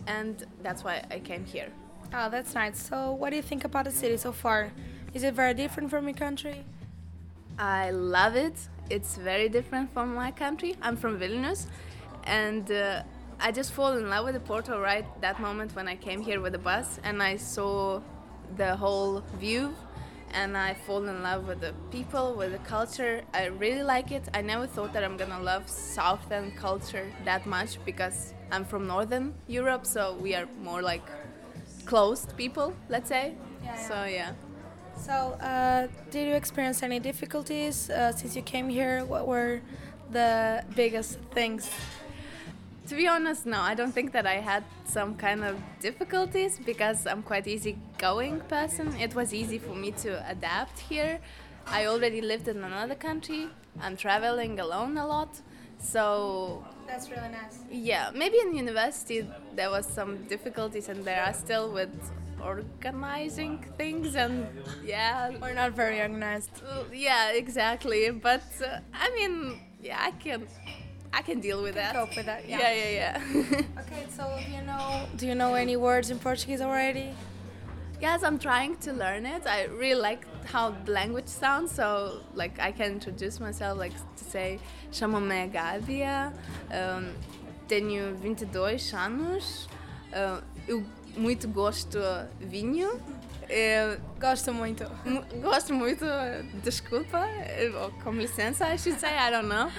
and 0.07 0.45
that's 0.62 0.85
why 0.85 1.04
I 1.11 1.18
came 1.18 1.45
here. 1.45 1.68
Oh, 2.12 2.30
that's 2.30 2.54
nice. 2.54 2.80
So, 2.88 3.12
what 3.12 3.30
do 3.30 3.37
you 3.37 3.42
think 3.42 3.64
about 3.64 3.85
the 3.85 3.90
city 3.90 4.16
so 4.16 4.33
far? 4.33 4.73
Is 5.14 5.23
it 5.23 5.35
very 5.35 5.54
different 5.54 5.90
from 5.90 6.09
your 6.09 6.16
country? 6.16 6.64
I 7.59 7.90
love 7.90 8.37
it. 8.37 8.57
It's 8.88 9.16
very 9.16 9.49
different 9.49 9.92
from 9.92 10.14
my 10.14 10.30
country. 10.30 10.76
I'm 10.80 10.97
from 10.97 11.18
Vilnius, 11.18 11.66
and 12.25 12.71
uh, 12.71 13.02
I 13.40 13.52
just 13.52 13.73
fall 13.73 13.97
in 13.97 14.09
love 14.09 14.25
with 14.25 14.35
the 14.35 14.40
Porto 14.40 14.80
right 14.80 15.07
that 15.21 15.40
moment 15.40 15.76
when 15.76 15.87
I 15.87 15.95
came 15.95 16.21
here 16.21 16.40
with 16.40 16.52
the 16.52 16.59
bus 16.59 16.99
and 17.04 17.23
I 17.23 17.37
saw 17.37 18.00
the 18.57 18.75
whole 18.75 19.23
view 19.38 19.75
and 20.32 20.56
I 20.56 20.75
fall 20.75 21.04
in 21.08 21.23
love 21.23 21.47
with 21.47 21.61
the 21.61 21.75
people, 21.90 22.35
with 22.35 22.52
the 22.52 22.58
culture. 22.58 23.23
I 23.35 23.47
really 23.47 23.82
like 23.82 24.11
it. 24.12 24.28
I 24.35 24.42
never 24.42 24.66
thought 24.66 24.92
that 24.92 25.04
I'm 25.04 25.16
gonna 25.16 25.40
love 25.40 25.68
Southern 25.68 26.50
culture 26.52 27.06
that 27.25 27.47
much 27.47 27.78
because 27.85 28.35
I'm 28.50 28.64
from 28.64 28.87
Northern 28.87 29.35
Europe, 29.47 29.87
so 29.87 30.14
we 30.20 30.35
are 30.35 30.49
more 30.62 30.82
like 30.82 31.06
closed 31.85 32.37
people, 32.37 32.75
let's 32.88 33.08
say. 33.08 33.35
Yeah, 33.62 33.75
yeah. 33.75 33.88
So 33.88 34.04
yeah. 34.04 34.32
So, 34.97 35.12
uh, 35.40 35.87
did 36.11 36.26
you 36.28 36.35
experience 36.35 36.82
any 36.82 36.99
difficulties 36.99 37.88
uh, 37.90 38.12
since 38.12 38.35
you 38.35 38.42
came 38.42 38.68
here? 38.68 39.04
What 39.04 39.26
were 39.28 39.61
the 40.11 40.64
biggest 40.75 41.18
things? 41.32 41.70
To 42.88 42.95
be 42.97 43.07
honest, 43.07 43.45
no, 43.45 43.61
I 43.61 43.75
don't 43.75 43.92
think 43.92 44.12
that 44.12 44.26
I 44.26 44.37
had 44.37 44.64
some 44.85 45.14
kind 45.14 45.45
of 45.45 45.57
difficulties 45.80 46.59
because 46.64 47.07
I'm 47.07 47.23
quite 47.23 47.47
easygoing 47.47 48.40
person. 48.49 48.95
It 48.97 49.14
was 49.14 49.35
easy 49.35 49.59
for 49.59 49.75
me 49.75 49.90
to 50.04 50.11
adapt 50.30 50.78
here. 50.78 51.18
I 51.66 51.85
already 51.87 52.23
lived 52.23 52.49
in 52.49 52.64
another 52.64 52.95
country. 52.95 53.49
I'm 53.83 53.95
traveling 53.97 54.59
alone 54.59 54.97
a 54.97 55.07
lot. 55.07 55.38
So 55.78 56.64
That's 56.87 57.11
really 57.11 57.28
nice. 57.28 57.59
yeah, 57.71 58.11
maybe 58.14 58.38
in 58.38 58.54
university 58.54 59.28
there 59.54 59.71
was 59.71 59.87
some 59.87 60.25
difficulties 60.25 60.88
and 60.88 61.04
there 61.04 61.23
are 61.23 61.35
still 61.35 61.71
with 61.71 61.90
organizing 62.42 63.64
things 63.76 64.16
and 64.16 64.47
yeah. 64.83 65.30
We're 65.42 65.52
not 65.52 65.73
very 65.73 66.00
organized. 66.00 66.62
Yeah, 66.92 67.33
exactly. 67.33 68.11
But 68.11 68.45
uh, 68.64 68.78
I 68.95 69.11
mean, 69.14 69.61
yeah, 69.83 69.99
I 70.00 70.12
can 70.12 70.49
I 71.12 71.23
can 71.23 71.41
deal 71.41 71.62
with 71.62 71.75
that. 71.75 71.95
Cope 71.95 72.17
with 72.17 72.27
that. 72.27 72.49
Yeah. 72.49 72.59
Yeah, 72.61 72.75
yeah, 72.75 72.91
yeah. 72.91 73.62
okay, 73.81 74.07
so 74.15 74.38
do 74.47 74.53
you 74.53 74.62
know 74.62 75.07
do 75.17 75.27
you 75.27 75.35
know 75.35 75.55
any 75.55 75.77
words 75.77 76.11
in 76.11 76.19
Portuguese 76.19 76.61
already? 76.61 77.15
Yes, 78.00 78.23
I'm 78.23 78.38
trying 78.38 78.77
to 78.77 78.93
learn 78.93 79.27
it. 79.27 79.45
I 79.47 79.65
really 79.65 80.00
like 80.00 80.25
how 80.47 80.71
the 80.71 80.93
language 80.93 81.27
sounds, 81.27 81.73
so 81.73 82.21
like 82.35 82.61
I 82.61 82.71
can 82.71 82.93
introduce 82.93 83.41
myself, 83.41 83.77
like 83.77 83.93
to 83.93 84.25
say, 84.25 84.61
chamo-me 84.93 85.50
Gávia, 85.53 86.33
um, 86.71 87.12
tenho 87.67 88.15
22 88.15 88.95
anos, 88.95 89.69
uh, 90.15 90.41
eu 90.69 90.85
muito 91.17 91.49
gosto 91.49 91.99
vinho. 92.41 93.00
Eu 93.49 93.99
gosto 94.21 94.53
muito. 94.53 94.85
Gosto 95.43 95.75
muito, 95.75 96.05
desculpa, 96.62 97.27
com 98.05 98.12
licença, 98.12 98.73
I 98.73 98.77
should 98.77 99.00
say, 99.00 99.11
I 99.11 99.31
don't 99.31 99.49
know. 99.49 99.71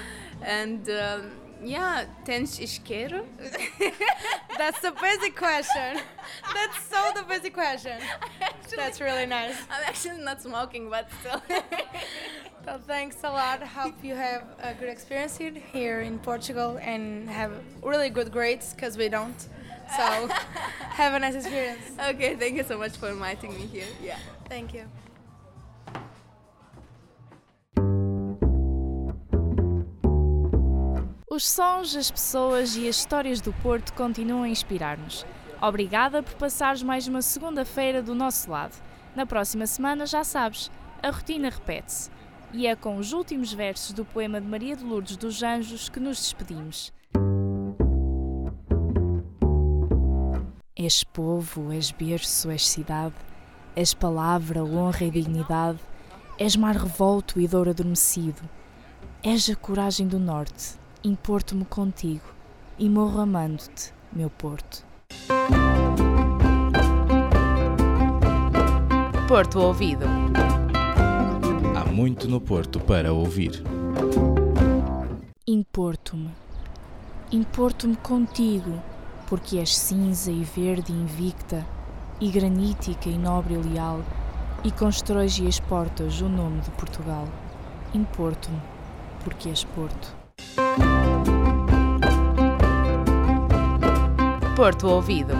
And 0.41 0.89
um, 0.89 1.31
yeah, 1.63 2.05
tens 2.25 2.59
isqueiro? 2.59 3.25
That's 4.57 4.79
the 4.79 4.91
basic 4.91 5.35
question. 5.35 6.01
That's 6.53 6.83
so 6.83 7.11
the 7.15 7.23
basic 7.23 7.53
question. 7.53 7.99
Actually, 8.41 8.77
That's 8.77 9.01
really 9.01 9.25
nice. 9.25 9.55
I'm 9.69 9.83
actually 9.85 10.23
not 10.23 10.41
smoking, 10.41 10.89
but 10.89 11.09
still. 11.19 11.41
so 12.65 12.79
thanks 12.85 13.17
a 13.23 13.29
lot. 13.29 13.63
Hope 13.63 13.95
you 14.03 14.15
have 14.15 14.43
a 14.61 14.73
good 14.73 14.89
experience 14.89 15.37
here 15.37 16.01
in 16.01 16.19
Portugal 16.19 16.77
and 16.81 17.29
have 17.29 17.51
really 17.81 18.09
good 18.09 18.31
grades 18.31 18.73
because 18.73 18.95
we 18.97 19.09
don't. 19.09 19.39
So 19.97 20.27
have 20.91 21.13
a 21.15 21.19
nice 21.19 21.35
experience. 21.35 21.81
Okay, 22.09 22.35
thank 22.35 22.55
you 22.57 22.63
so 22.63 22.77
much 22.77 22.95
for 22.97 23.09
inviting 23.09 23.53
me 23.55 23.65
here. 23.65 23.87
Yeah. 24.03 24.19
Thank 24.47 24.73
you. 24.73 24.85
Os 31.31 31.47
sons, 31.47 31.95
as 31.95 32.09
pessoas 32.09 32.75
e 32.75 32.89
as 32.89 32.95
histórias 32.95 33.39
do 33.39 33.53
Porto 33.53 33.93
continuam 33.93 34.41
a 34.41 34.49
inspirar-nos. 34.49 35.23
Obrigada 35.61 36.23
por 36.23 36.33
passares 36.33 36.81
mais 36.81 37.07
uma 37.07 37.21
segunda-feira 37.21 38.01
do 38.01 38.15
nosso 38.15 38.49
lado. 38.49 38.75
Na 39.15 39.27
próxima 39.27 39.67
semana, 39.67 40.07
já 40.07 40.23
sabes, 40.23 40.71
a 41.03 41.11
rotina 41.11 41.51
repete-se. 41.51 42.09
E 42.51 42.65
é 42.65 42.75
com 42.75 42.97
os 42.97 43.13
últimos 43.13 43.53
versos 43.53 43.93
do 43.93 44.03
poema 44.03 44.41
de 44.41 44.47
Maria 44.47 44.75
de 44.75 44.83
Lourdes 44.83 45.17
dos 45.17 45.43
Anjos 45.43 45.87
que 45.87 45.99
nos 45.99 46.17
despedimos. 46.17 46.91
És 50.75 51.03
povo, 51.03 51.71
és 51.71 51.91
berço, 51.91 52.49
és 52.49 52.67
cidade, 52.67 53.13
és 53.75 53.93
palavra, 53.93 54.63
honra 54.63 55.05
e 55.05 55.11
dignidade, 55.11 55.77
és 56.39 56.55
mar 56.55 56.75
revolto 56.75 57.39
e 57.39 57.47
dor 57.47 57.69
adormecido, 57.69 58.41
és 59.21 59.47
a 59.47 59.55
coragem 59.55 60.07
do 60.07 60.17
norte, 60.17 60.79
importo-me 61.03 61.63
contigo 61.63 62.25
e 62.77 62.89
morro 62.89 63.21
amando-te, 63.21 63.93
meu 64.11 64.29
Porto. 64.29 64.85
Porto 69.27 69.59
Ouvido. 69.59 70.05
Há 71.75 71.85
muito 71.85 72.27
no 72.27 72.41
Porto 72.41 72.81
para 72.81 73.13
ouvir. 73.13 73.63
Importo-me. 75.47 76.31
Importo-me 77.31 77.95
contigo, 77.95 78.81
porque 79.27 79.57
és 79.57 79.77
cinza 79.77 80.31
e 80.31 80.43
verde 80.43 80.91
e 80.91 80.95
invicta, 80.95 81.65
e 82.19 82.29
granítica 82.29 83.07
e 83.07 83.17
nobre 83.17 83.53
e 83.53 83.57
leal, 83.57 84.03
e 84.65 84.71
constróis 84.71 85.37
e 85.37 85.47
exportas 85.47 86.19
o 86.19 86.27
nome 86.27 86.59
de 86.59 86.71
Portugal. 86.71 87.25
Importo-me, 87.93 88.59
porque 89.23 89.47
és 89.47 89.63
Porto. 89.63 90.18
Porto 94.55 94.87
Ouvido. 94.87 95.33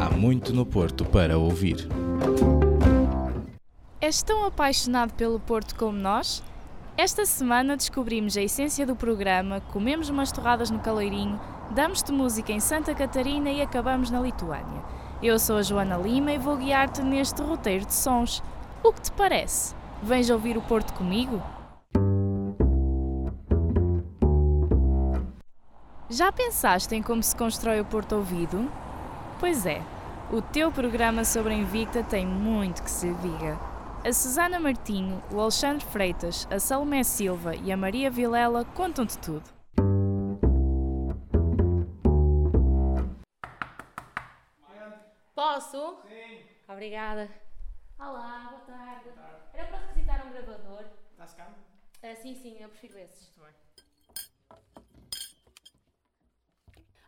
Há 0.00 0.10
muito 0.14 0.52
no 0.52 0.66
Porto 0.66 1.04
para 1.04 1.38
ouvir. 1.38 1.88
És 4.00 4.22
tão 4.22 4.44
apaixonado 4.44 5.14
pelo 5.14 5.40
Porto 5.40 5.74
como 5.74 5.96
nós? 5.98 6.42
Esta 6.98 7.24
semana 7.26 7.76
descobrimos 7.76 8.36
a 8.36 8.42
essência 8.42 8.86
do 8.86 8.94
programa, 8.94 9.60
comemos 9.72 10.08
umas 10.08 10.30
torradas 10.30 10.70
no 10.70 10.78
Caleirinho, 10.78 11.40
damos-te 11.70 12.12
música 12.12 12.52
em 12.52 12.60
Santa 12.60 12.94
Catarina 12.94 13.50
e 13.50 13.60
acabamos 13.60 14.10
na 14.10 14.20
Lituânia. 14.20 14.82
Eu 15.22 15.38
sou 15.38 15.56
a 15.56 15.62
Joana 15.62 15.96
Lima 15.96 16.32
e 16.32 16.38
vou 16.38 16.56
guiar-te 16.56 17.02
neste 17.02 17.40
roteiro 17.40 17.86
de 17.86 17.94
sons. 17.94 18.42
O 18.82 18.92
que 18.92 19.00
te 19.00 19.12
parece? 19.12 19.74
Vens 20.02 20.28
ouvir 20.28 20.58
o 20.58 20.62
Porto 20.62 20.92
comigo? 20.92 21.42
Já 26.08 26.30
pensaste 26.30 26.94
em 26.94 27.02
como 27.02 27.20
se 27.20 27.34
constrói 27.34 27.80
o 27.80 27.84
Porto 27.84 28.14
Ouvido? 28.14 28.70
Pois 29.40 29.66
é, 29.66 29.82
o 30.32 30.40
teu 30.40 30.70
programa 30.70 31.24
sobre 31.24 31.52
a 31.52 31.56
Invicta 31.56 32.04
tem 32.04 32.24
muito 32.24 32.80
que 32.84 32.90
se 32.90 33.12
diga. 33.14 33.58
A 34.04 34.12
Susana 34.12 34.60
Martinho, 34.60 35.20
o 35.32 35.40
Alexandre 35.40 35.84
Freitas, 35.84 36.46
a 36.48 36.60
Salomé 36.60 37.02
Silva 37.02 37.56
e 37.56 37.72
a 37.72 37.76
Maria 37.76 38.08
Vilela 38.08 38.64
contam-te 38.64 39.18
tudo. 39.18 39.42
Posso? 45.34 45.98
Sim. 46.08 46.46
Obrigada. 46.68 47.28
Olá, 47.98 48.46
boa 48.50 48.60
tarde. 48.60 49.10
Boa 49.10 49.16
tarde. 49.16 49.42
Era 49.54 49.66
para 49.66 49.78
requisitar 49.78 50.24
um 50.24 50.30
gravador. 50.30 50.84
Está-se 51.10 51.34
cá? 51.34 51.48
Uh, 51.48 52.22
sim, 52.22 52.34
sim, 52.36 52.56
eu 52.60 52.68
prefiro 52.68 52.96
esses. 52.96 53.32
Muito 53.36 53.40
bem. 53.40 53.65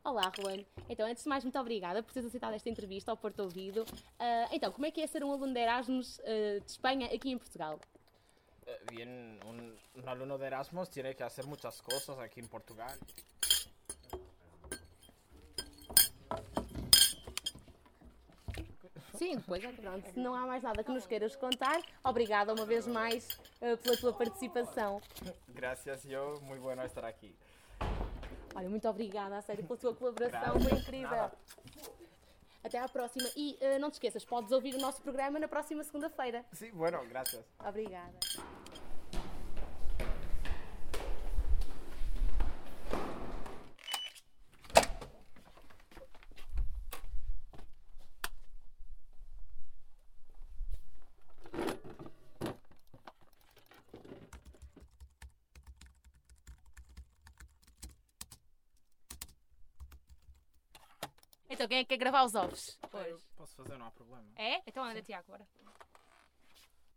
Olá, 0.08 0.32
Ruan. 0.38 0.64
Então, 0.88 1.06
antes 1.06 1.22
de 1.22 1.28
mais, 1.28 1.44
muito 1.44 1.58
obrigada 1.58 2.02
por 2.02 2.14
teres 2.14 2.28
aceitado 2.28 2.54
esta 2.54 2.70
entrevista 2.70 3.10
ao 3.10 3.16
Porto 3.18 3.40
Ouvido. 3.40 3.82
Uh, 3.82 4.48
então, 4.52 4.72
como 4.72 4.86
é 4.86 4.90
que 4.90 5.02
é 5.02 5.06
ser 5.06 5.22
um 5.22 5.30
aluno 5.30 5.52
de 5.52 5.60
Erasmus 5.60 6.18
uh, 6.20 6.60
de 6.64 6.70
Espanha 6.70 7.14
aqui 7.14 7.30
em 7.30 7.36
Portugal? 7.36 7.78
Bien, 8.90 9.38
un, 9.44 9.76
un 9.94 10.08
alumno 10.08 10.38
de 10.38 10.46
Erasmus 10.46 10.88
tiene 10.88 11.14
que 11.14 11.22
hacer 11.22 11.46
muchas 11.46 11.82
cosas 11.82 12.18
aquí 12.20 12.40
en 12.40 12.48
Portugal. 12.48 12.96
Sim, 19.12 19.40
pois 19.46 19.62
é, 19.62 19.72
pronto. 19.72 20.10
Se 20.10 20.18
não 20.18 20.34
há 20.34 20.46
mais 20.46 20.62
nada 20.62 20.82
que 20.82 20.90
nos 20.90 21.06
queiras 21.06 21.36
contar, 21.36 21.82
obrigada 22.02 22.54
uma 22.54 22.64
vez 22.64 22.86
mais 22.86 23.28
uh, 23.60 23.76
pela 23.76 23.96
tua 23.98 24.14
participação. 24.14 25.02
Gracias, 25.48 26.06
eu, 26.06 26.40
muito 26.40 26.62
bueno 26.62 26.82
estar 26.86 27.04
aqui. 27.04 27.36
Olha, 28.58 28.68
muito 28.68 28.88
obrigada, 28.88 29.38
a 29.38 29.40
sério, 29.40 29.64
pela 29.64 29.78
tua 29.78 29.94
colaboração, 29.94 30.58
foi 30.60 30.78
incrível. 30.78 31.10
Nada. 31.10 31.32
Até 32.64 32.76
à 32.80 32.88
próxima. 32.88 33.28
E 33.36 33.56
uh, 33.60 33.78
não 33.78 33.88
te 33.88 33.94
esqueças, 33.94 34.24
podes 34.24 34.50
ouvir 34.50 34.74
o 34.74 34.80
nosso 34.80 35.00
programa 35.00 35.38
na 35.38 35.46
próxima 35.46 35.84
segunda-feira. 35.84 36.44
Sim, 36.52 36.72
bueno, 36.72 36.98
graças. 37.06 37.44
Obrigada. 37.64 38.18
Que 61.68 61.84
quer 61.84 61.98
gravar 61.98 62.24
os 62.24 62.34
ovos? 62.34 62.78
Pois. 62.90 63.22
Posso 63.36 63.54
fazer, 63.54 63.76
não 63.76 63.86
há 63.86 63.90
problema. 63.90 64.26
É? 64.36 64.62
Então 64.66 64.82
anda, 64.82 65.02
Tiago, 65.02 65.24
agora. 65.28 65.46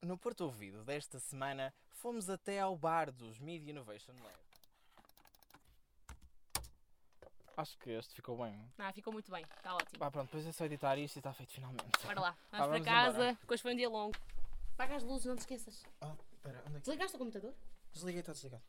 No 0.01 0.17
Porto 0.17 0.41
Ouvido 0.41 0.83
desta 0.83 1.19
semana, 1.19 1.73
fomos 1.89 2.29
até 2.29 2.59
ao 2.59 2.75
bar 2.77 3.11
dos 3.11 3.37
Media 3.37 3.69
Innovation 3.69 4.13
Lab. 4.13 4.39
Acho 7.57 7.77
que 7.77 7.89
este 7.91 8.15
ficou 8.15 8.37
bem. 8.37 8.71
Ah, 8.77 8.93
ficou 8.93 9.11
muito 9.11 9.29
bem, 9.29 9.43
está 9.43 9.75
ótimo. 9.75 10.03
Ah, 10.03 10.09
pronto, 10.09 10.27
depois 10.27 10.47
é 10.47 10.51
só 10.53 10.65
editar 10.65 10.97
isto 10.97 11.17
e 11.17 11.19
está 11.19 11.33
feito 11.33 11.51
finalmente. 11.51 11.83
Bora 12.03 12.21
lá, 12.21 12.29
vamos, 12.31 12.37
ah, 12.51 12.57
vamos 12.67 12.81
para 12.81 12.85
casa, 12.85 13.29
embora. 13.29 13.37
hoje 13.49 13.61
foi 13.61 13.73
um 13.73 13.75
dia 13.75 13.89
longo. 13.89 14.15
Apaga 14.73 14.95
as 14.95 15.03
luzes, 15.03 15.25
não 15.25 15.35
te 15.35 15.39
esqueças. 15.39 15.83
Ah, 15.99 16.15
espera, 16.31 16.59
onde 16.65 16.77
é 16.77 16.79
que... 16.79 16.85
Desligaste 16.85 17.15
o 17.15 17.19
computador? 17.19 17.53
Desliguei, 17.93 18.21
está 18.21 18.31
desligado. 18.31 18.63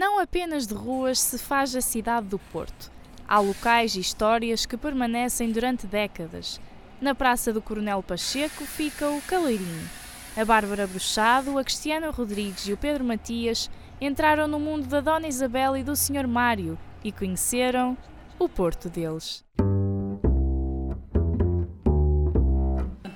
Não 0.00 0.18
apenas 0.18 0.66
de 0.66 0.72
ruas 0.72 1.20
se 1.20 1.36
faz 1.36 1.76
a 1.76 1.82
cidade 1.82 2.26
do 2.28 2.38
Porto. 2.38 2.90
Há 3.28 3.38
locais 3.38 3.94
e 3.94 4.00
histórias 4.00 4.64
que 4.64 4.74
permanecem 4.74 5.52
durante 5.52 5.86
décadas. 5.86 6.58
Na 7.02 7.14
Praça 7.14 7.52
do 7.52 7.60
Coronel 7.60 8.02
Pacheco 8.02 8.64
fica 8.64 9.10
o 9.10 9.20
Caleirinho. 9.20 9.90
A 10.34 10.42
Bárbara 10.42 10.86
Bruxado, 10.86 11.58
a 11.58 11.62
Cristiana 11.62 12.08
Rodrigues 12.08 12.66
e 12.66 12.72
o 12.72 12.78
Pedro 12.78 13.04
Matias 13.04 13.70
entraram 14.00 14.48
no 14.48 14.58
mundo 14.58 14.86
da 14.86 15.02
Dona 15.02 15.28
Isabel 15.28 15.76
e 15.76 15.84
do 15.84 15.94
Sr. 15.94 16.26
Mário 16.26 16.78
e 17.04 17.12
conheceram 17.12 17.94
o 18.38 18.48
Porto 18.48 18.88
deles. 18.88 19.44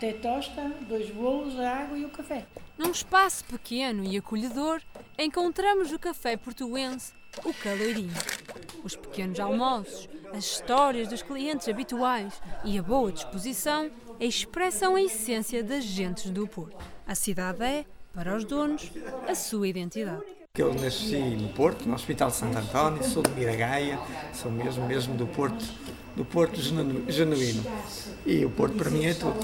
É 0.02 0.12
tosta, 0.12 0.70
dois 0.86 1.10
bolos, 1.12 1.58
a 1.58 1.78
água 1.78 1.96
e 1.96 2.04
o 2.04 2.10
café. 2.10 2.44
Num 2.76 2.90
espaço 2.90 3.44
pequeno 3.44 4.04
e 4.04 4.16
acolhedor, 4.16 4.80
encontramos 5.16 5.92
o 5.92 5.98
café 5.98 6.36
portuense, 6.36 7.12
o 7.44 7.54
Caloirinho. 7.54 8.12
Os 8.82 8.96
pequenos 8.96 9.38
almoços, 9.38 10.08
as 10.32 10.44
histórias 10.44 11.06
dos 11.06 11.22
clientes 11.22 11.68
habituais 11.68 12.40
e 12.64 12.76
a 12.76 12.82
boa 12.82 13.12
disposição 13.12 13.90
expressam 14.18 14.96
a 14.96 15.02
essência 15.02 15.62
das 15.62 15.84
gentes 15.84 16.30
do 16.30 16.48
Porto. 16.48 16.76
A 17.06 17.14
cidade 17.14 17.62
é, 17.62 17.84
para 18.12 18.36
os 18.36 18.44
donos, 18.44 18.90
a 19.28 19.34
sua 19.36 19.68
identidade. 19.68 20.22
Eu 20.56 20.74
nasci 20.74 21.16
no 21.16 21.48
Porto, 21.50 21.88
no 21.88 21.94
Hospital 21.94 22.30
de 22.30 22.36
Santo 22.36 22.58
António, 22.58 23.04
sou 23.04 23.22
de 23.22 23.30
Miragaia, 23.30 23.98
sou 24.32 24.50
mesmo, 24.50 24.86
mesmo 24.86 25.14
do 25.16 25.26
Porto, 25.26 25.64
do 26.16 26.24
Porto 26.24 26.60
genu- 26.60 27.04
genuíno. 27.10 27.62
E 28.24 28.44
o 28.44 28.50
Porto 28.50 28.76
para 28.76 28.90
mim 28.90 29.04
é 29.04 29.14
tudo. 29.14 29.38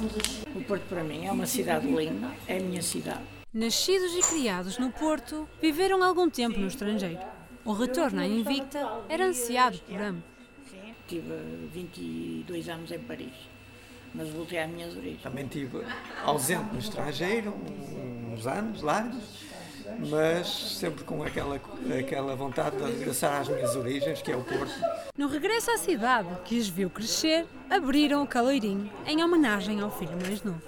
O 0.55 0.63
Porto 0.65 0.83
para 0.89 1.03
mim 1.03 1.27
é 1.27 1.33
uma 1.33 1.47
cidade 1.47 1.87
linda, 1.87 2.31
é 2.47 2.59
a 2.59 2.61
minha 2.61 2.83
cidade. 2.83 3.21
Nascidos 3.53 4.13
e 4.15 4.21
criados 4.31 4.79
no 4.79 4.91
Porto, 4.93 5.49
viveram 5.61 6.03
algum 6.03 6.31
tempo 6.31 6.59
no 6.59 6.69
estrangeiro. 6.69 7.19
O 7.65 7.73
retorno 7.73 8.21
à 8.21 8.27
Invicta 8.27 8.79
era 9.09 9.27
ansiado 9.27 9.79
por 9.81 10.01
ambos. 10.01 10.23
Tive 11.09 11.35
22 11.73 12.69
anos 12.69 12.91
em 12.93 12.99
Paris, 13.01 13.33
mas 14.15 14.29
voltei 14.31 14.61
às 14.61 14.71
minhas 14.71 14.97
origens. 14.97 15.23
Também 15.23 15.45
estive 15.45 15.83
ausente 16.25 16.73
no 16.73 16.79
estrangeiro, 16.79 17.53
uns 18.33 18.47
anos 18.47 18.81
largos, 18.81 19.25
mas 19.99 20.47
sempre 20.49 21.05
com 21.05 21.23
aquela, 21.23 21.61
aquela 21.99 22.37
vontade 22.37 22.77
de 22.77 22.83
regressar 22.83 23.41
às 23.41 23.49
minhas 23.49 23.75
origens, 23.77 24.23
que 24.23 24.31
é 24.31 24.37
o 24.37 24.43
Porto. 24.43 24.73
No 25.17 25.29
regresso 25.29 25.71
à 25.71 25.79
cidade, 25.79 26.29
que 26.45 26.59
os 26.59 26.69
viu 26.69 26.89
crescer, 26.89 27.47
abriram 27.69 28.23
o 28.23 28.27
Caloirinho 28.27 28.91
em 29.07 29.23
homenagem 29.23 29.81
ao 29.81 29.91
filho 29.91 30.17
mais 30.23 30.43
novo. 30.43 30.63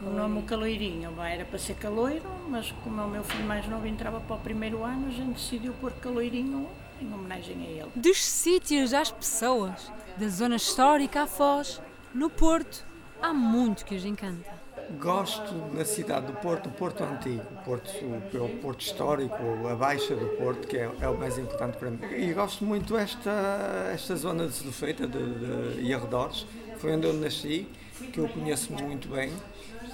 O 0.00 0.10
nome 0.10 0.40
o 0.40 0.42
Caloirinho 0.42 1.12
vai, 1.12 1.34
era 1.34 1.44
para 1.44 1.58
ser 1.58 1.74
caloiro, 1.74 2.24
mas 2.48 2.72
como 2.82 3.02
o 3.02 3.08
meu 3.08 3.22
filho 3.22 3.44
mais 3.44 3.68
novo 3.68 3.86
entrava 3.86 4.20
para 4.20 4.36
o 4.36 4.38
primeiro 4.38 4.82
ano, 4.82 5.08
a 5.08 5.10
gente 5.10 5.34
decidiu 5.34 5.72
pôr 5.74 5.92
Caloirinho 5.92 6.68
em 7.00 7.12
homenagem 7.12 7.56
a 7.56 7.70
ele. 7.70 7.90
Dos 7.94 8.24
sítios 8.24 8.94
às 8.94 9.10
pessoas, 9.12 9.92
da 10.16 10.28
zona 10.28 10.56
histórica 10.56 11.22
à 11.22 11.26
Foz, 11.26 11.80
no 12.14 12.30
Porto, 12.30 12.84
há 13.20 13.32
muito 13.32 13.84
que 13.84 13.94
os 13.94 14.04
encanta. 14.04 14.61
Gosto 15.00 15.54
na 15.74 15.84
cidade 15.84 16.26
do 16.26 16.32
Porto, 16.34 16.68
o 16.68 16.72
Porto 16.72 17.02
Antigo, 17.02 17.42
o 17.60 17.64
Porto, 17.64 17.90
o, 18.04 18.44
o 18.44 18.48
Porto 18.60 18.80
Histórico, 18.82 19.34
a 19.68 19.74
Baixa 19.74 20.14
do 20.14 20.26
Porto, 20.36 20.66
que 20.66 20.76
é, 20.76 20.90
é 21.00 21.08
o 21.08 21.16
mais 21.18 21.38
importante 21.38 21.76
para 21.76 21.90
mim. 21.90 21.98
E 22.16 22.32
gosto 22.32 22.64
muito 22.64 22.96
esta 22.96 23.90
esta 23.92 24.14
zona 24.16 24.46
de 24.46 24.52
Sedufeita 24.54 25.06
de, 25.06 25.18
de, 25.18 25.80
e 25.82 25.92
arredores, 25.94 26.46
foi 26.78 26.92
onde 26.94 27.06
eu 27.06 27.12
nasci, 27.14 27.66
que 28.12 28.18
eu 28.18 28.28
conheço 28.28 28.72
muito 28.72 29.08
bem 29.08 29.32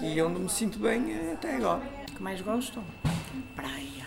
e 0.02 0.20
onde 0.20 0.40
me 0.40 0.48
sinto 0.48 0.78
bem 0.78 1.32
até 1.32 1.56
agora. 1.56 1.82
O 2.10 2.14
que 2.16 2.22
mais 2.22 2.40
gosto? 2.40 2.82
Praia, 3.54 4.06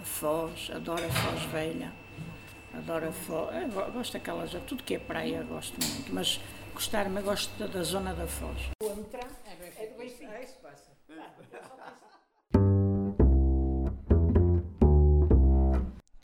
a 0.00 0.04
Foz, 0.04 0.70
adoro 0.74 1.04
a 1.04 1.08
Foz 1.08 1.42
Velha, 1.52 1.92
adoro 2.74 3.08
a 3.08 3.12
Foz, 3.12 3.54
eu 3.54 3.68
go- 3.68 3.90
gosto 3.92 4.12
daquelas, 4.14 4.50
tudo 4.66 4.82
que 4.82 4.94
é 4.96 4.98
praia 4.98 5.42
gosto 5.48 5.74
muito, 5.86 6.12
mas 6.12 6.40
gostar-me, 6.74 7.20
gosto 7.22 7.50
da, 7.58 7.66
da 7.66 7.82
zona 7.82 8.12
da 8.12 8.26
Foz. 8.26 8.58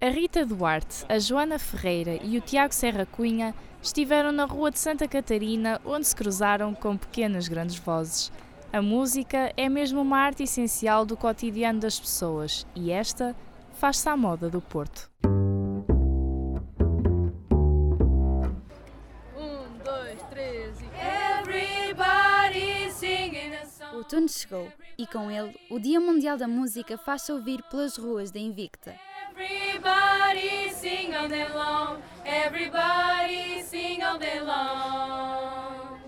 A 0.02 0.09
Rita 0.09 0.44
Duarte, 0.44 1.04
a 1.09 1.16
Joana 1.16 1.61
Ferreira 1.61 2.18
e 2.25 2.37
o 2.37 2.40
Tiago 2.40 2.75
Serra 2.75 3.06
Cunha 3.06 3.54
estiveram 3.80 4.32
na 4.32 4.47
Rua 4.47 4.68
de 4.68 4.80
Santa 4.80 5.06
Catarina, 5.06 5.80
onde 5.85 6.09
se 6.09 6.16
cruzaram 6.16 6.75
com 6.75 6.97
pequenas 6.97 7.47
grandes 7.47 7.76
vozes. 7.76 8.32
A 8.73 8.82
música 8.82 9.52
é 9.56 9.68
mesmo 9.68 10.00
uma 10.00 10.18
arte 10.18 10.42
essencial 10.42 11.06
do 11.06 11.16
cotidiano 11.16 11.78
das 11.78 12.00
pessoas 12.00 12.67
e 12.75 12.91
esta 12.91 13.32
faz-se 13.75 14.08
à 14.08 14.17
moda 14.17 14.50
do 14.50 14.60
Porto. 14.60 15.08
Um, 19.36 19.78
dois, 19.84 20.21
três 20.30 20.80
e. 20.80 20.86
Everybody 21.38 22.91
singing 22.91 23.54
a 23.54 23.65
song. 23.67 23.95
O 23.95 23.99
outono 23.99 24.28
chegou 24.28 24.67
e 24.99 25.06
com 25.06 25.30
ele 25.30 25.56
o 25.71 25.78
Dia 25.78 26.00
Mundial 26.00 26.36
da 26.36 26.49
Música 26.49 26.99
faz-se 26.99 27.30
ouvir 27.30 27.62
pelas 27.71 27.97
ruas 27.97 28.32
da 28.32 28.41
Invicta. 28.41 28.97
Everybody 29.34 30.71
sing 30.75 31.14
all 31.14 31.26
day 31.26 31.49
long. 31.54 32.02
Everybody 32.26 33.62
sing 33.62 34.02
all 34.02 34.18
day 34.18 34.40
long. 34.40 35.99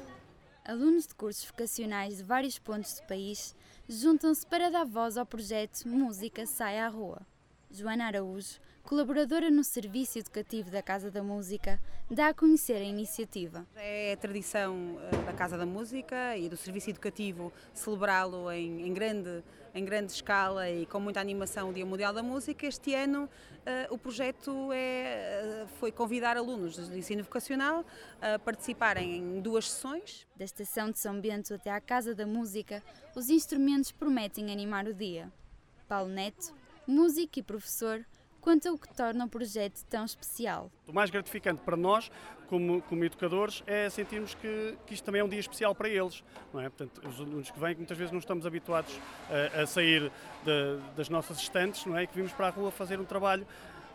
Alunos 0.66 1.06
de 1.06 1.14
cursos 1.14 1.46
vocacionais 1.46 2.18
de 2.18 2.22
vários 2.22 2.58
pontos 2.58 2.94
do 3.00 3.06
país 3.06 3.54
juntam-se 3.88 4.46
para 4.46 4.70
dar 4.70 4.84
voz 4.84 5.16
ao 5.16 5.24
projeto 5.24 5.88
Música 5.88 6.44
Sai 6.46 6.78
à 6.78 6.88
Rua. 6.88 7.26
Joana 7.74 8.06
Araújo, 8.06 8.60
colaboradora 8.84 9.50
no 9.50 9.64
Serviço 9.64 10.16
Educativo 10.16 10.70
da 10.70 10.80
Casa 10.80 11.10
da 11.10 11.24
Música, 11.24 11.80
dá 12.08 12.28
a 12.28 12.34
conhecer 12.34 12.76
a 12.76 12.84
iniciativa. 12.84 13.66
É 13.74 14.12
a 14.12 14.16
tradição 14.16 14.96
eh, 15.00 15.16
da 15.24 15.32
Casa 15.32 15.58
da 15.58 15.66
Música 15.66 16.36
e 16.36 16.48
do 16.48 16.56
Serviço 16.56 16.90
Educativo 16.90 17.52
celebrá-lo 17.72 18.48
em, 18.52 18.86
em 18.86 18.94
grande, 18.94 19.42
em 19.74 19.84
grande 19.84 20.12
escala 20.12 20.70
e 20.70 20.86
com 20.86 21.00
muita 21.00 21.20
animação 21.20 21.70
o 21.70 21.72
Dia 21.72 21.84
Mundial 21.84 22.14
da 22.14 22.22
Música. 22.22 22.64
Este 22.64 22.94
ano 22.94 23.28
eh, 23.66 23.88
o 23.90 23.98
projeto 23.98 24.70
é, 24.72 24.76
eh, 24.76 25.66
foi 25.80 25.90
convidar 25.90 26.36
alunos 26.36 26.76
do 26.76 26.96
ensino 26.96 27.24
vocacional 27.24 27.84
a 28.22 28.38
participarem 28.38 29.16
em 29.16 29.40
duas 29.40 29.68
sessões. 29.68 30.28
Da 30.36 30.44
estação 30.44 30.92
de 30.92 31.00
São 31.00 31.20
Bento 31.20 31.52
até 31.52 31.72
à 31.72 31.80
Casa 31.80 32.14
da 32.14 32.24
Música, 32.24 32.84
os 33.16 33.28
instrumentos 33.30 33.90
prometem 33.90 34.52
animar 34.52 34.86
o 34.86 34.94
dia. 34.94 35.28
Paulo 35.88 36.08
Neto, 36.08 36.54
músico 36.86 37.38
e 37.38 37.42
professor, 37.42 38.04
conta 38.40 38.70
o 38.72 38.78
que 38.78 38.92
torna 38.94 39.24
o 39.24 39.28
projeto 39.28 39.82
tão 39.86 40.04
especial. 40.04 40.70
O 40.86 40.92
mais 40.92 41.08
gratificante 41.10 41.62
para 41.62 41.76
nós, 41.76 42.10
como, 42.48 42.82
como 42.82 43.02
educadores, 43.04 43.62
é 43.66 43.88
sentirmos 43.88 44.34
que, 44.34 44.76
que 44.86 44.92
isto 44.94 45.02
também 45.04 45.20
é 45.20 45.24
um 45.24 45.28
dia 45.28 45.40
especial 45.40 45.74
para 45.74 45.88
eles. 45.88 46.22
Não 46.52 46.60
é? 46.60 46.68
Portanto, 46.68 47.00
os 47.08 47.18
alunos 47.18 47.50
que 47.50 47.58
vêm, 47.58 47.72
que 47.74 47.78
muitas 47.80 47.96
vezes 47.96 48.12
não 48.12 48.18
estamos 48.18 48.44
habituados 48.46 48.94
a, 49.56 49.62
a 49.62 49.66
sair 49.66 50.12
de- 50.44 50.78
das 50.96 51.08
nossas 51.08 51.38
estantes, 51.38 51.86
não 51.86 51.96
é? 51.96 52.02
E 52.02 52.06
que 52.06 52.14
vimos 52.14 52.32
para 52.32 52.48
a 52.48 52.50
rua 52.50 52.70
fazer 52.70 53.00
um 53.00 53.04
trabalho 53.06 53.46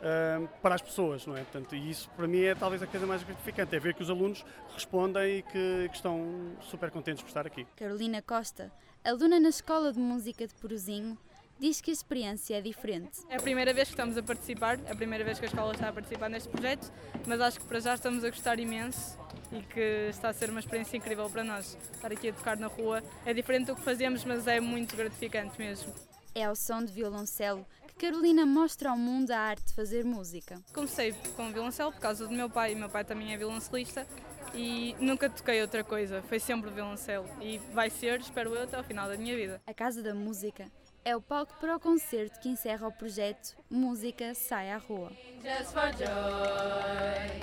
ah, 0.02 0.48
para 0.64 0.74
as 0.76 0.82
pessoas, 0.82 1.28
não 1.28 1.38
é? 1.38 1.42
Portanto, 1.44 1.76
e 1.76 1.90
isso 1.92 2.10
para 2.18 2.28
mim 2.28 2.42
é 2.42 2.56
talvez 2.56 2.82
a 2.82 2.88
coisa 2.88 3.06
mais 3.06 3.22
gratificante, 3.22 3.76
é 3.76 3.80
ver 3.80 3.94
que 3.94 4.02
os 4.02 4.10
alunos 4.10 4.44
respondem 4.74 5.38
e 5.38 5.42
que, 5.44 5.90
que 5.90 5.96
estão 5.96 6.56
super 6.62 6.90
contentes 6.90 7.22
por 7.22 7.28
estar 7.28 7.46
aqui. 7.46 7.68
Carolina 7.76 8.20
Costa, 8.22 8.72
aluna 9.04 9.40
na 9.40 9.50
Escola 9.50 9.94
de 9.94 10.00
Música 10.00 10.48
de 10.48 10.56
Porozinho, 10.56 11.16
diz 11.60 11.82
que 11.82 11.92
a 11.92 11.94
experiência 11.94 12.56
é 12.56 12.62
diferente. 12.62 13.20
É 13.30 13.36
a 13.36 13.42
primeira 13.42 13.74
vez 13.74 13.90
que 13.90 13.94
estamos 13.94 14.18
a 14.18 14.24
participar, 14.24 14.80
é 14.86 14.92
a 14.92 14.96
primeira 14.96 15.24
vez 15.24 15.38
que 15.38 15.46
a 15.46 15.48
escola 15.48 15.74
está 15.74 15.90
a 15.90 15.94
participar 15.94 16.30
neste 16.30 16.50
projeto, 16.50 16.92
mas 17.28 17.42
acho 17.42 17.60
que 17.60 17.66
para 17.66 17.80
já 17.80 17.94
estamos 17.94 18.24
a 18.24 18.30
gostar 18.30 18.60
imenso 18.60 19.18
e 19.52 19.62
que 19.62 20.08
está 20.10 20.30
a 20.30 20.34
ser 20.34 20.50
uma 20.50 20.60
experiência 20.60 20.98
incrível 20.98 21.30
para 21.30 21.44
nós. 21.44 21.78
Estar 21.94 22.12
aqui 22.12 22.30
a 22.30 22.34
tocar 22.34 22.58
na 22.58 22.68
rua 22.68 23.04
é 23.26 23.34
diferente 23.34 23.68
do 23.68 23.76
que 23.76 23.82
fazemos, 23.82 24.24
mas 24.24 24.48
é 24.48 24.60
muito 24.60 24.96
gratificante 24.96 25.60
mesmo. 25.60 25.94
É 26.34 26.46
ao 26.46 26.56
som 26.56 26.84
de 26.84 26.94
violoncelo 26.94 27.66
que 27.88 28.06
Carolina 28.06 28.46
mostra 28.46 28.92
ao 28.92 28.98
mundo 28.98 29.32
a 29.32 29.38
arte 29.38 29.66
de 29.68 29.74
fazer 29.74 30.06
música. 30.06 30.62
Comecei 30.74 31.14
com 31.36 31.52
violoncelo 31.52 31.92
por 31.92 32.00
causa 32.00 32.26
do 32.26 32.34
meu 32.34 32.50
pai, 32.50 32.72
e 32.72 32.76
meu 32.76 32.90
pai 32.90 33.04
também 33.04 33.34
é 33.34 33.38
violoncelista 33.38 34.08
e 34.54 34.96
nunca 35.00 35.30
toquei 35.30 35.62
outra 35.62 35.84
coisa, 35.84 36.22
foi 36.24 36.40
sempre 36.40 36.70
violoncelo 36.72 37.26
e 37.42 37.58
vai 37.74 37.90
ser, 37.90 38.20
espero 38.20 38.56
eu, 38.56 38.64
até 38.64 38.78
ao 38.78 38.84
final 38.84 39.08
da 39.08 39.18
minha 39.18 39.36
vida. 39.36 39.62
A 39.68 39.74
Casa 39.74 40.02
da 40.02 40.14
Música 40.16 40.72
é 41.10 41.16
o 41.16 41.22
palco 41.22 41.56
para 41.60 41.76
o 41.76 41.80
concerto 41.80 42.40
que 42.40 42.48
encerra 42.48 42.88
o 42.88 42.92
projeto 42.92 43.58
Música 43.68 44.36
Sai 44.36 44.72
à 44.72 44.78
Rua. 44.78 45.12
Just 45.44 45.74
for 45.74 45.92
joy. 45.98 47.42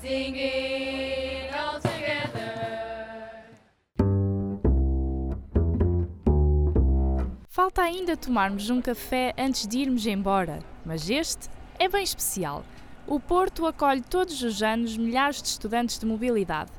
Singing 0.00 1.48
all 1.52 1.80
together. 1.80 2.38
Falta 7.48 7.82
ainda 7.82 8.16
tomarmos 8.16 8.70
um 8.70 8.80
café 8.80 9.34
antes 9.36 9.66
de 9.66 9.78
irmos 9.78 10.06
embora, 10.06 10.60
mas 10.84 11.10
este 11.10 11.48
é 11.76 11.88
bem 11.88 12.04
especial. 12.04 12.64
O 13.04 13.18
Porto 13.18 13.66
acolhe 13.66 14.00
todos 14.00 14.42
os 14.44 14.62
anos 14.62 14.96
milhares 14.96 15.42
de 15.42 15.48
estudantes 15.48 15.98
de 15.98 16.06
mobilidade. 16.06 16.70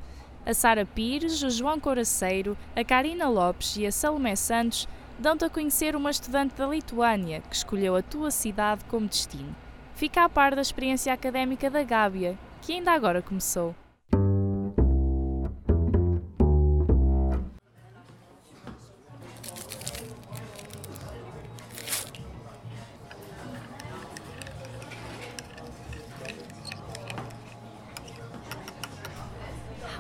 A 0.46 0.54
Sara 0.54 0.86
Pires, 0.86 1.44
o 1.44 1.50
João 1.50 1.82
Coraceiro, 1.82 2.58
a 2.74 2.84
Karina 2.86 3.28
Lopes 3.28 3.76
e 3.76 3.86
a 3.86 3.92
Salomé 3.92 4.38
Santos 4.38 4.88
dão-te 5.20 5.44
a 5.44 5.50
conhecer 5.50 5.96
uma 5.96 6.10
estudante 6.10 6.56
da 6.56 6.66
Lituânia 6.66 7.42
que 7.42 7.56
escolheu 7.56 7.96
a 7.96 8.02
tua 8.02 8.32
cidade 8.32 8.86
como 8.86 9.08
destino. 9.08 9.54
Fica 9.96 10.24
a 10.24 10.30
par 10.30 10.56
da 10.56 10.62
experiência 10.62 11.12
académica 11.12 11.70
da 11.70 11.84
Gábia, 11.84 12.38
que 12.62 12.74
ainda 12.74 12.94
agora 12.94 13.22
começou. 13.22 13.76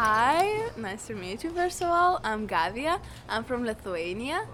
Hi, 0.01 0.59
Nice 0.77 1.07
to 1.07 1.13
meet 1.13 1.43
you, 1.43 1.51
first 1.51 1.81
of 1.81 1.89
all. 1.91 2.21
I'm 2.23 2.47
Gavia. 2.47 3.01
I'm 3.27 3.43
from 3.43 3.65
Lithuania. 3.65 4.47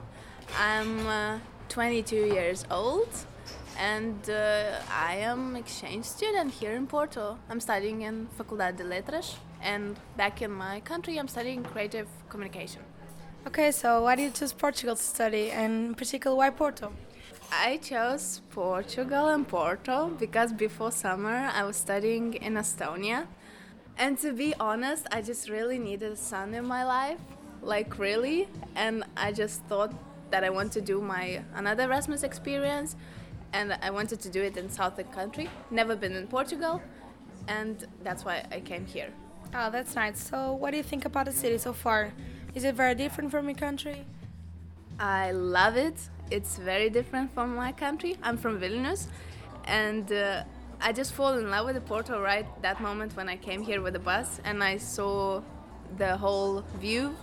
I'm 0.57 1.05
uh, 1.07 1.39
22 1.67 2.15
years 2.15 2.65
old 2.71 3.09
and 3.77 4.29
uh, 4.29 4.79
I 4.89 5.15
am 5.15 5.57
exchange 5.57 6.05
student 6.05 6.53
here 6.53 6.71
in 6.71 6.87
Porto. 6.87 7.37
I'm 7.49 7.59
studying 7.59 8.03
in 8.03 8.27
Faculdade 8.37 8.77
de 8.77 8.85
Letras 8.85 9.35
and 9.61 9.99
back 10.15 10.41
in 10.41 10.51
my 10.51 10.79
country 10.79 11.17
I'm 11.17 11.27
studying 11.27 11.61
creative 11.63 12.07
communication. 12.29 12.81
Okay, 13.47 13.71
so 13.71 14.03
why 14.03 14.15
did 14.15 14.23
you 14.23 14.31
choose 14.31 14.53
Portugal 14.53 14.95
to 14.95 15.03
study, 15.03 15.51
and 15.51 15.89
in 15.89 15.95
particular, 15.95 16.35
why 16.35 16.49
Porto? 16.49 16.91
I 17.51 17.77
chose 17.77 18.41
Portugal 18.49 19.27
and 19.27 19.47
Porto 19.47 20.07
because 20.19 20.51
before 20.51 20.91
summer 20.91 21.51
I 21.53 21.63
was 21.63 21.75
studying 21.75 22.33
in 22.33 22.55
Estonia. 22.55 23.27
And 23.99 24.17
to 24.19 24.33
be 24.33 24.55
honest, 24.59 25.05
I 25.11 25.21
just 25.21 25.47
really 25.47 25.77
needed 25.77 26.17
sun 26.17 26.55
in 26.55 26.65
my 26.65 26.83
life, 26.85 27.19
like 27.61 27.99
really, 27.99 28.47
and 28.75 29.03
I 29.15 29.31
just 29.31 29.61
thought 29.65 29.93
that 30.31 30.43
I 30.43 30.49
want 30.49 30.71
to 30.73 30.81
do 30.81 31.01
my 31.01 31.43
another 31.55 31.83
Erasmus 31.83 32.23
experience 32.23 32.95
and 33.53 33.77
I 33.81 33.89
wanted 33.89 34.19
to 34.21 34.29
do 34.29 34.41
it 34.41 34.57
in 34.57 34.69
southern 34.69 35.07
country. 35.07 35.49
Never 35.71 35.95
been 35.95 36.13
in 36.13 36.27
Portugal, 36.27 36.81
and 37.47 37.87
that's 38.03 38.25
why 38.25 38.45
I 38.51 38.59
came 38.59 38.85
here. 38.85 39.09
Oh, 39.53 39.69
that's 39.71 39.95
nice. 39.95 40.19
So, 40.21 40.53
what 40.53 40.71
do 40.71 40.77
you 40.77 40.83
think 40.83 41.05
about 41.05 41.25
the 41.25 41.31
city 41.31 41.57
so 41.57 41.71
far? 41.71 42.11
Is 42.53 42.63
it 42.63 42.75
very 42.75 42.95
different 42.95 43.31
from 43.31 43.47
your 43.47 43.57
country? 43.57 44.05
I 44.99 45.31
love 45.31 45.77
it. 45.77 45.97
It's 46.31 46.57
very 46.57 46.89
different 46.89 47.33
from 47.33 47.55
my 47.55 47.71
country. 47.71 48.17
I'm 48.23 48.37
from 48.37 48.59
Vilnius, 48.59 49.07
and 49.65 50.11
uh, 50.11 50.43
I 50.81 50.91
just 50.91 51.13
fall 51.13 51.33
in 51.37 51.49
love 51.49 51.65
with 51.65 51.75
the 51.75 51.81
Porto 51.81 52.21
right 52.21 52.47
that 52.61 52.81
moment 52.81 53.15
when 53.15 53.29
I 53.29 53.37
came 53.37 53.61
here 53.61 53.81
with 53.81 53.93
the 53.93 53.99
bus 53.99 54.41
and 54.43 54.63
I 54.63 54.77
saw 54.77 55.41
the 55.97 56.17
whole 56.17 56.63
view 56.79 57.15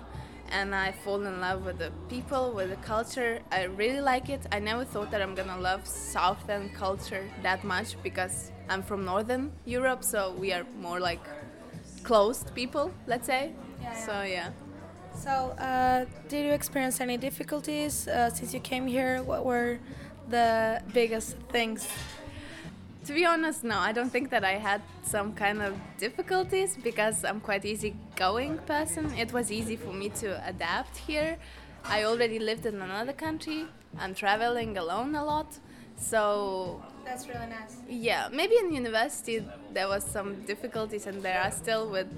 and 0.53 0.75
I 0.75 0.93
fall 0.93 1.23
in 1.25 1.41
love 1.41 1.65
with 1.65 1.79
the 1.79 1.91
people, 2.09 2.53
with 2.53 2.71
the 2.71 2.77
culture. 2.77 3.41
I 3.51 3.65
really 3.65 4.01
like 4.01 4.29
it. 4.29 4.43
I 4.53 4.59
never 4.59 4.85
thought 4.85 5.11
that 5.11 5.23
I'm 5.23 5.35
gonna 5.35 5.59
love 5.59 5.87
Southern 5.87 6.69
culture 6.71 7.25
that 7.43 7.65
much 7.65 7.97
because 8.03 8.53
I'm 8.69 8.83
from 8.83 9.05
Northern 9.05 9.53
Europe, 9.65 10.05
so 10.05 10.35
we 10.38 10.53
are 10.53 10.65
more 10.79 11.01
like 11.01 11.25
closed 12.03 12.55
people, 12.55 12.93
let's 13.07 13.27
say. 13.27 13.53
Yeah, 13.81 13.93
yeah. 13.93 14.07
So 14.07 14.23
yeah. 14.23 14.51
So, 15.15 15.31
uh, 15.59 16.07
did 16.29 16.47
you 16.47 16.53
experience 16.53 17.01
any 17.01 17.17
difficulties 17.19 18.09
uh, 18.09 18.31
since 18.31 18.55
you 18.55 18.61
came 18.61 18.87
here? 18.87 19.23
What 19.23 19.45
were 19.45 19.79
the 20.29 20.83
biggest 20.93 21.37
things? 21.51 21.87
To 23.07 23.12
be 23.12 23.25
honest, 23.27 23.65
no, 23.65 23.79
I 23.79 23.93
don't 23.93 24.11
think 24.11 24.31
that 24.31 24.45
I 24.45 24.53
had 24.53 24.81
some 25.03 25.33
kind 25.35 25.61
of 25.61 25.75
difficulties 25.99 26.77
because 26.83 27.25
I'm 27.25 27.41
quite 27.41 27.65
easygoing 28.12 28.59
person. 28.66 29.12
It 29.18 29.33
was 29.33 29.51
easy 29.51 29.77
for 29.77 29.92
me 29.92 30.09
to 30.20 30.46
adapt 30.48 30.96
here. 30.96 31.37
I 31.85 32.05
already 32.05 32.38
lived 32.38 32.66
in 32.66 32.81
another 32.81 33.12
country. 33.12 33.66
I'm 33.98 34.14
traveling 34.14 34.77
alone 34.79 35.14
a 35.14 35.25
lot. 35.25 35.59
So 35.96 36.83
That's 37.05 37.29
really 37.29 37.46
nice. 37.46 37.77
yeah, 37.88 38.29
maybe 38.33 38.57
in 38.57 38.72
university 38.72 39.44
there 39.72 39.88
was 39.88 40.05
some 40.05 40.42
difficulties 40.46 41.07
and 41.07 41.22
there 41.22 41.40
are 41.40 41.51
still 41.51 41.90
with 41.90 42.09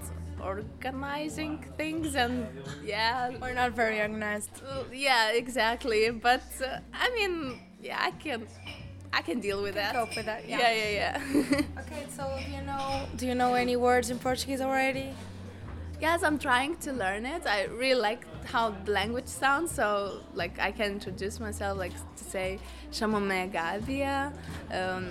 organizing 0.43 1.65
things 1.79 2.15
and 2.17 2.47
yeah 2.85 3.31
we're 3.41 3.55
not 3.55 3.73
very 3.73 3.99
organized 3.99 4.51
yeah 4.93 5.31
exactly 5.31 6.11
but 6.11 6.43
uh, 6.63 6.81
i 6.93 7.09
mean 7.17 7.59
yeah 7.83 7.97
i 7.99 8.11
can 8.11 8.47
i 9.11 9.23
can 9.23 9.41
deal 9.41 9.63
with 9.63 9.75
that 9.75 9.95
cope 9.95 10.15
with 10.15 10.27
that, 10.27 10.47
yeah. 10.47 10.59
yeah 10.59 10.73
yeah, 10.75 10.91
yeah. 11.01 11.63
Okay, 11.81 12.05
so 12.15 12.39
do 12.45 12.53
you 12.57 12.63
know 12.63 13.07
do 13.17 13.27
you 13.27 13.35
know 13.35 13.55
any 13.55 13.77
words 13.77 14.11
in 14.11 14.19
Portuguese 14.19 14.61
already? 14.61 15.15
Yes 16.05 16.23
i'm 16.23 16.39
trying 16.39 16.77
to 16.77 16.93
learn 16.93 17.25
it. 17.25 17.47
I 17.47 17.65
really 17.65 18.01
like 18.09 18.23
how 18.45 18.75
the 18.85 18.93
language 18.93 19.27
sounds 19.27 19.71
so 19.73 20.21
like 20.35 20.55
i 20.69 20.71
can 20.71 20.93
introduce 20.99 21.41
myself 21.41 21.79
like 21.79 21.95
to 22.19 22.25
say 22.35 22.59
chamo-me 22.93 23.49
Gávia 23.49 24.33
um, 24.71 25.05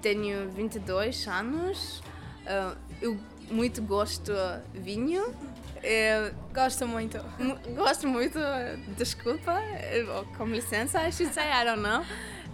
tenho 0.00 0.48
22 0.50 1.26
anos 1.26 2.02
uh, 2.46 2.76
eu 3.02 3.18
muito 3.50 3.82
gosto 3.82 4.32
vinho. 4.74 5.34
Eu 5.82 6.32
gosto 6.52 6.86
muito. 6.86 7.18
Gosto 7.74 8.06
muito 8.06 8.38
desculpa 8.96 9.58
com 10.36 10.44
licença 10.46 11.06
I 11.06 11.10
should 11.10 11.32
say 11.32 11.50
I 11.50 11.64
don't 11.64 11.82
know. 11.82 12.04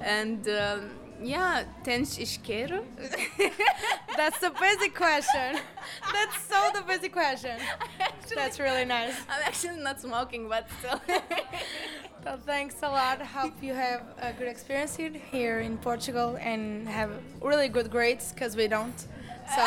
And 0.00 0.46
um, 0.46 1.03
yeah 1.24 1.64
tens 1.84 2.18
isqueiro 2.18 2.84
That's 4.16 4.38
the 4.38 4.50
basic 4.50 4.94
question. 4.94 5.58
That's 6.12 6.36
so 6.48 6.70
the 6.72 6.82
basic 6.86 7.12
question. 7.12 7.58
That's 8.32 8.60
really 8.60 8.84
nice. 8.84 9.16
I'm 9.28 9.42
actually 9.44 9.82
not 9.82 10.00
smoking 10.00 10.48
but 10.48 10.68
still 10.78 11.00
Well, 12.24 12.38
thanks 12.38 12.76
a 12.82 12.88
lot. 12.88 13.20
Hope 13.20 13.54
you 13.60 13.74
have 13.74 14.02
a 14.18 14.32
good 14.32 14.48
experience 14.48 14.94
here, 14.96 15.10
here 15.10 15.58
in 15.60 15.76
Portugal 15.78 16.38
and 16.40 16.88
have 16.88 17.10
really 17.42 17.68
good 17.68 17.90
grades 17.90 18.32
because 18.32 18.54
we 18.56 18.68
don't. 18.68 18.98
So 19.56 19.62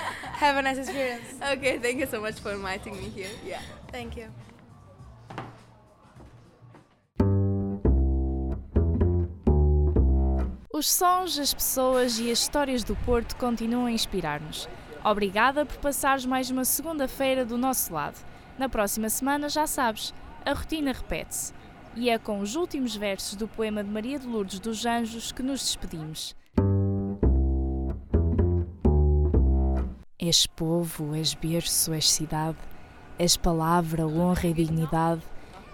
have 0.44 0.56
a 0.56 0.62
nice 0.62 0.78
experience. 0.78 1.28
okay 1.54 1.78
thank 1.78 1.98
you 1.98 2.06
so 2.06 2.20
much 2.20 2.38
for 2.40 2.52
inviting 2.52 2.96
me 2.96 3.08
here 3.10 3.32
yeah 3.44 3.60
Thank 3.90 4.16
you. 4.16 4.28
Os 10.78 10.92
sons, 10.92 11.40
as 11.40 11.52
pessoas 11.52 12.20
e 12.20 12.30
as 12.30 12.38
histórias 12.38 12.84
do 12.84 12.94
Porto 12.94 13.34
continuam 13.34 13.86
a 13.86 13.90
inspirar-nos. 13.90 14.68
Obrigada 15.04 15.66
por 15.66 15.76
passares 15.78 16.24
mais 16.24 16.50
uma 16.50 16.64
segunda-feira 16.64 17.44
do 17.44 17.58
nosso 17.58 17.92
lado. 17.92 18.14
Na 18.56 18.68
próxima 18.68 19.08
semana, 19.08 19.48
já 19.48 19.66
sabes, 19.66 20.14
a 20.46 20.52
rotina 20.52 20.92
repete-se. 20.92 21.52
E 21.96 22.08
é 22.08 22.16
com 22.16 22.38
os 22.38 22.54
últimos 22.54 22.94
versos 22.94 23.34
do 23.34 23.48
poema 23.48 23.82
de 23.82 23.90
Maria 23.90 24.20
de 24.20 24.28
Lourdes 24.28 24.60
dos 24.60 24.86
Anjos 24.86 25.32
que 25.32 25.42
nos 25.42 25.62
despedimos. 25.62 26.36
És 30.16 30.46
povo, 30.46 31.12
és 31.12 31.34
berço, 31.34 31.92
és 31.92 32.08
cidade, 32.08 32.58
és 33.18 33.36
palavra, 33.36 34.06
honra 34.06 34.46
e 34.46 34.54
dignidade, 34.54 35.22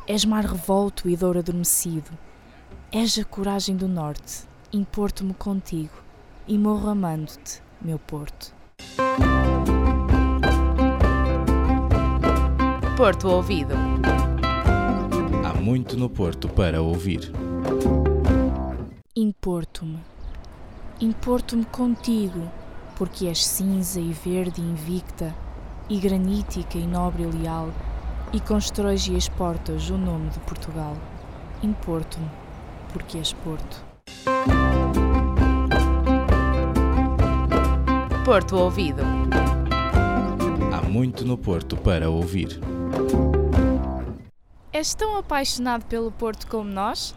és 0.08 0.24
mar 0.24 0.46
revolto 0.46 1.10
e 1.10 1.14
dor 1.14 1.36
adormecido, 1.36 2.10
és 2.90 3.18
a 3.18 3.24
coragem 3.24 3.76
do 3.76 3.86
norte, 3.86 4.53
importo-me 4.74 5.32
contigo 5.34 5.92
e 6.48 6.58
morro 6.58 6.88
amando-te, 6.88 7.62
meu 7.80 7.96
Porto. 7.96 8.52
Porto 12.96 13.28
Ouvido. 13.28 13.72
Há 15.44 15.60
muito 15.60 15.96
no 15.96 16.10
Porto 16.10 16.48
para 16.48 16.82
ouvir. 16.82 17.30
Importo-me. 19.14 20.00
Importo-me 21.00 21.64
contigo, 21.66 22.50
porque 22.96 23.28
és 23.28 23.46
cinza 23.46 24.00
e 24.00 24.12
verde 24.12 24.60
e 24.60 24.64
invicta, 24.64 25.32
e 25.88 26.00
granítica 26.00 26.78
e 26.78 26.84
nobre 26.84 27.22
e 27.22 27.26
leal, 27.26 27.70
e 28.32 28.40
constróis 28.40 29.06
e 29.06 29.14
exportas 29.14 29.88
o 29.88 29.96
nome 29.96 30.30
de 30.30 30.40
Portugal. 30.40 30.96
Importo-me, 31.62 32.28
porque 32.92 33.18
és 33.18 33.32
Porto. 33.32 33.93
Porto 38.24 38.56
Ouvido. 38.56 39.02
Há 40.72 40.82
muito 40.88 41.24
no 41.24 41.36
Porto 41.36 41.76
para 41.76 42.08
ouvir. 42.08 42.58
És 44.72 44.94
tão 44.94 45.16
apaixonado 45.16 45.84
pelo 45.84 46.10
Porto 46.10 46.46
como 46.46 46.68
nós? 46.68 47.14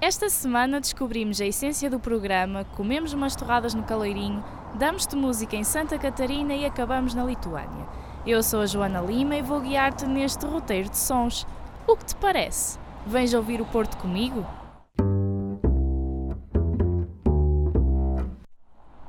Esta 0.00 0.28
semana 0.28 0.80
descobrimos 0.80 1.40
a 1.40 1.46
essência 1.46 1.88
do 1.88 2.00
programa, 2.00 2.64
comemos 2.76 3.12
umas 3.12 3.36
torradas 3.36 3.74
no 3.74 3.82
Caleirinho, 3.82 4.42
damos-te 4.74 5.14
música 5.14 5.56
em 5.56 5.62
Santa 5.62 5.98
Catarina 5.98 6.54
e 6.54 6.64
acabamos 6.64 7.14
na 7.14 7.24
Lituânia. 7.24 7.86
Eu 8.26 8.42
sou 8.42 8.60
a 8.60 8.66
Joana 8.66 9.00
Lima 9.00 9.36
e 9.36 9.42
vou 9.42 9.60
guiar-te 9.60 10.04
neste 10.06 10.44
roteiro 10.46 10.88
de 10.88 10.96
sons. 10.96 11.46
O 11.86 11.96
que 11.96 12.06
te 12.06 12.16
parece? 12.16 12.78
Vens 13.06 13.32
ouvir 13.34 13.60
o 13.60 13.66
Porto 13.66 13.96
comigo? 13.98 14.44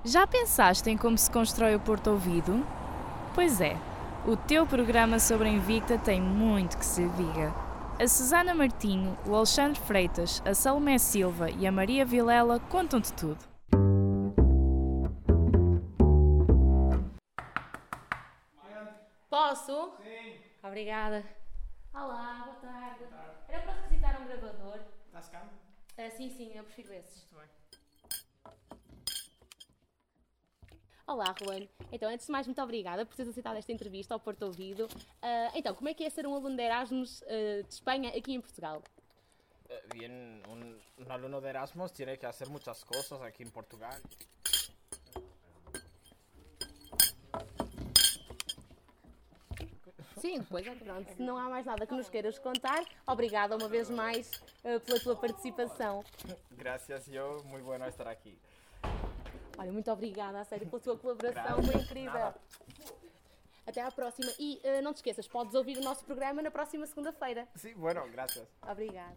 Já 0.08 0.26
pensaste 0.26 0.90
em 0.90 0.98
como 0.98 1.18
se 1.18 1.30
constrói 1.30 1.76
o 1.76 1.82
Porto 1.82 2.12
Ouvido? 2.12 2.66
Pois 3.36 3.60
é, 3.60 3.76
o 4.26 4.38
teu 4.38 4.66
programa 4.66 5.20
sobre 5.20 5.50
a 5.50 5.52
Invicta 5.52 5.98
tem 5.98 6.22
muito 6.22 6.78
que 6.78 6.86
se 6.86 7.06
diga. 7.10 7.54
A 8.02 8.08
Susana 8.08 8.56
Martinho, 8.56 9.18
o 9.26 9.36
Alexandre 9.36 9.78
Freitas, 9.82 10.42
a 10.46 10.54
Salomé 10.54 10.98
Silva 10.98 11.50
e 11.50 11.68
a 11.68 11.72
Maria 11.74 12.06
Vilela 12.06 12.58
contam-te 12.58 13.12
tudo. 13.12 13.44
Posso? 19.30 19.92
Sim. 20.02 20.40
Obrigada. 20.64 21.26
Olá, 21.94 22.44
boa 22.46 22.56
tarde. 22.62 23.04
Era 23.50 23.62
para 23.62 23.74
requisitar 23.74 24.22
um 24.22 24.26
gravador. 24.26 24.80
Está-se 25.08 25.32
cá? 25.32 25.44
Ah, 25.98 26.10
sim, 26.12 26.30
sim, 26.30 26.54
eu 26.56 26.64
prefiro 26.64 26.94
esses. 26.94 27.28
Olá, 31.08 31.34
Ruan. 31.42 31.66
Então, 31.90 32.10
antes 32.10 32.26
de 32.26 32.32
mais, 32.34 32.46
muito 32.46 32.62
obrigada 32.62 33.06
por 33.06 33.16
teres 33.16 33.30
aceitado 33.32 33.56
esta 33.56 33.72
entrevista 33.72 34.14
ao 34.14 34.20
Porto 34.20 34.44
Ouvido. 34.44 34.90
Ah, 35.22 35.52
então, 35.56 35.74
como 35.74 35.88
é 35.88 35.94
que 35.94 36.04
é 36.04 36.10
ser 36.10 36.28
um 36.28 36.36
aluno 36.36 36.58
de 36.58 36.62
Erasmus 36.62 37.24
ah, 37.24 37.62
de 37.66 37.74
Espanha 37.74 38.10
aqui 38.10 38.34
em 38.34 38.42
Portugal? 38.42 38.84
Eh, 39.70 39.84
Bien, 39.94 40.44
un, 40.50 40.78
un 40.98 41.10
alumno 41.10 41.40
de 41.40 41.48
Erasmus 41.48 41.94
tiene 41.94 42.18
que 42.18 42.26
hacer 42.26 42.50
muchas 42.50 42.84
cosas 42.84 43.22
aquí 43.22 43.42
en 43.42 43.52
Portugal. 43.52 43.98
Sim, 50.18 50.44
pois 50.44 50.68
é, 50.68 50.76
pronto. 50.76 51.10
Se 51.14 51.22
não 51.22 51.38
há 51.38 51.50
mais 51.50 51.66
nada 51.66 51.88
que 51.88 51.94
nos 51.94 52.10
queiras 52.10 52.38
contar, 52.38 52.84
obrigada 53.08 53.56
uma 53.56 53.70
vez 53.70 53.90
mais 53.90 54.30
ah, 54.66 54.78
pela 54.86 55.00
tua 55.00 55.16
participação. 55.16 56.04
Gracias, 56.52 57.06
yo, 57.06 57.42
muy 57.46 57.62
bueno 57.62 57.88
estar 57.88 58.10
aquí. 58.10 58.38
Olha, 59.58 59.72
muito 59.72 59.92
obrigada, 59.92 60.40
a 60.40 60.44
sério, 60.46 60.68
pela 60.68 60.82
tua 60.82 60.98
colaboração, 60.98 61.44
Graças. 61.44 61.66
foi 61.66 61.82
incrível. 61.82 62.14
Nada. 62.14 62.36
Até 63.66 63.82
à 63.82 63.92
próxima. 63.92 64.32
E 64.40 64.62
ah, 64.64 64.82
não 64.82 64.94
te 64.94 64.98
esqueças, 64.98 65.28
podes 65.28 65.54
ouvir 65.54 65.78
o 65.78 65.82
nosso 65.82 66.06
programa 66.06 66.42
na 66.42 66.52
próxima 66.52 66.86
segunda-feira. 66.86 67.48
Sí, 67.56 67.74
bueno, 67.74 68.08
gracias. 68.12 68.48
Obrigada. 68.62 69.16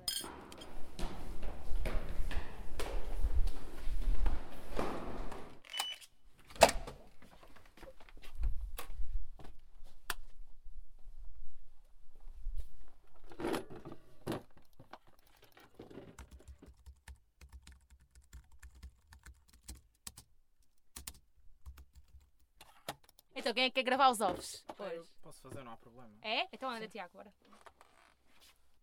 Quem 23.55 23.65
é 23.65 23.71
que 23.71 23.75
quer 23.75 23.83
gravar 23.83 24.11
os 24.11 24.21
ovos? 24.21 24.65
Eu 24.93 25.05
posso 25.23 25.41
fazer, 25.41 25.63
não 25.63 25.73
há 25.73 25.77
problema. 25.77 26.11
É? 26.23 26.47
Então 26.53 26.69
anda, 26.71 26.89
Tiago, 26.89 27.13
bora. 27.15 27.33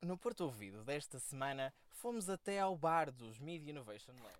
No 0.02 0.18
Porto 0.18 0.42
Ouvido 0.42 0.84
desta 0.84 1.20
semana, 1.20 1.74
fomos 1.90 2.30
até 2.30 2.60
ao 2.60 2.76
bar 2.78 3.12
dos 3.12 3.40
Media 3.40 3.72
Innovation 3.72 4.14
Lab. 4.24 4.38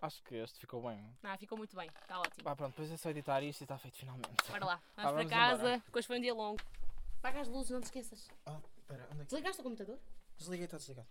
Acho 0.00 0.20
que 0.24 0.34
este 0.34 0.58
ficou 0.58 0.82
bem. 0.82 1.16
Ah, 1.22 1.36
ficou 1.38 1.56
muito 1.56 1.76
bem, 1.76 1.88
está 1.88 2.18
ótimo. 2.18 2.48
Ah, 2.48 2.56
pronto, 2.56 2.70
depois 2.72 2.90
é 2.90 2.96
só 2.96 3.10
editar 3.10 3.40
isto 3.42 3.60
e 3.60 3.64
está 3.64 3.78
feito 3.78 3.96
finalmente. 3.96 4.50
Bora 4.50 4.64
lá, 4.64 4.74
Ah, 4.74 4.80
vamos, 4.80 4.94
para 4.96 5.12
vamos 5.12 5.30
casa, 5.30 5.54
embora. 5.62 5.78
depois 5.86 6.06
foi 6.06 6.18
um 6.18 6.20
dia 6.20 6.34
longo. 6.34 6.60
Apaga 7.18 7.40
as 7.40 7.46
luzes, 7.48 7.70
não 7.70 7.80
te 7.80 7.84
esqueças. 7.84 8.28
Ah, 8.44 8.60
espera, 8.78 9.04
onde 9.12 9.20
é 9.20 9.24
que... 9.24 9.30
Desligaste 9.30 9.60
o 9.60 9.64
computador? 9.64 9.98
Desliguei, 10.36 10.64
está 10.64 10.76
desligado. 10.76 11.08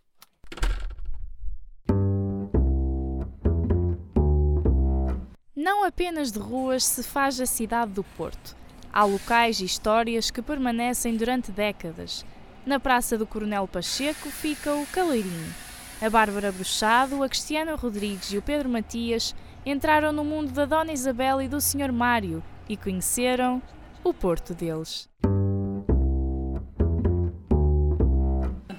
Não 5.63 5.85
apenas 5.85 6.31
de 6.31 6.39
ruas 6.39 6.83
se 6.83 7.03
faz 7.03 7.39
a 7.39 7.45
cidade 7.45 7.91
do 7.91 8.03
Porto. 8.03 8.55
Há 8.91 9.03
locais 9.03 9.59
e 9.59 9.65
histórias 9.65 10.31
que 10.31 10.41
permanecem 10.41 11.15
durante 11.15 11.51
décadas. 11.51 12.25
Na 12.65 12.79
Praça 12.79 13.15
do 13.15 13.27
Coronel 13.27 13.67
Pacheco 13.67 14.31
fica 14.31 14.73
o 14.73 14.87
Caleirinho. 14.87 15.53
A 16.01 16.09
Bárbara 16.09 16.51
Bruxado, 16.51 17.21
a 17.21 17.29
Cristiana 17.29 17.75
Rodrigues 17.75 18.33
e 18.33 18.39
o 18.39 18.41
Pedro 18.41 18.69
Matias 18.69 19.35
entraram 19.63 20.11
no 20.11 20.23
mundo 20.23 20.51
da 20.51 20.65
Dona 20.65 20.93
Isabel 20.93 21.39
e 21.39 21.47
do 21.47 21.61
Sr. 21.61 21.93
Mário 21.93 22.41
e 22.67 22.75
conheceram 22.75 23.61
o 24.03 24.11
Porto 24.11 24.55
deles. 24.55 25.07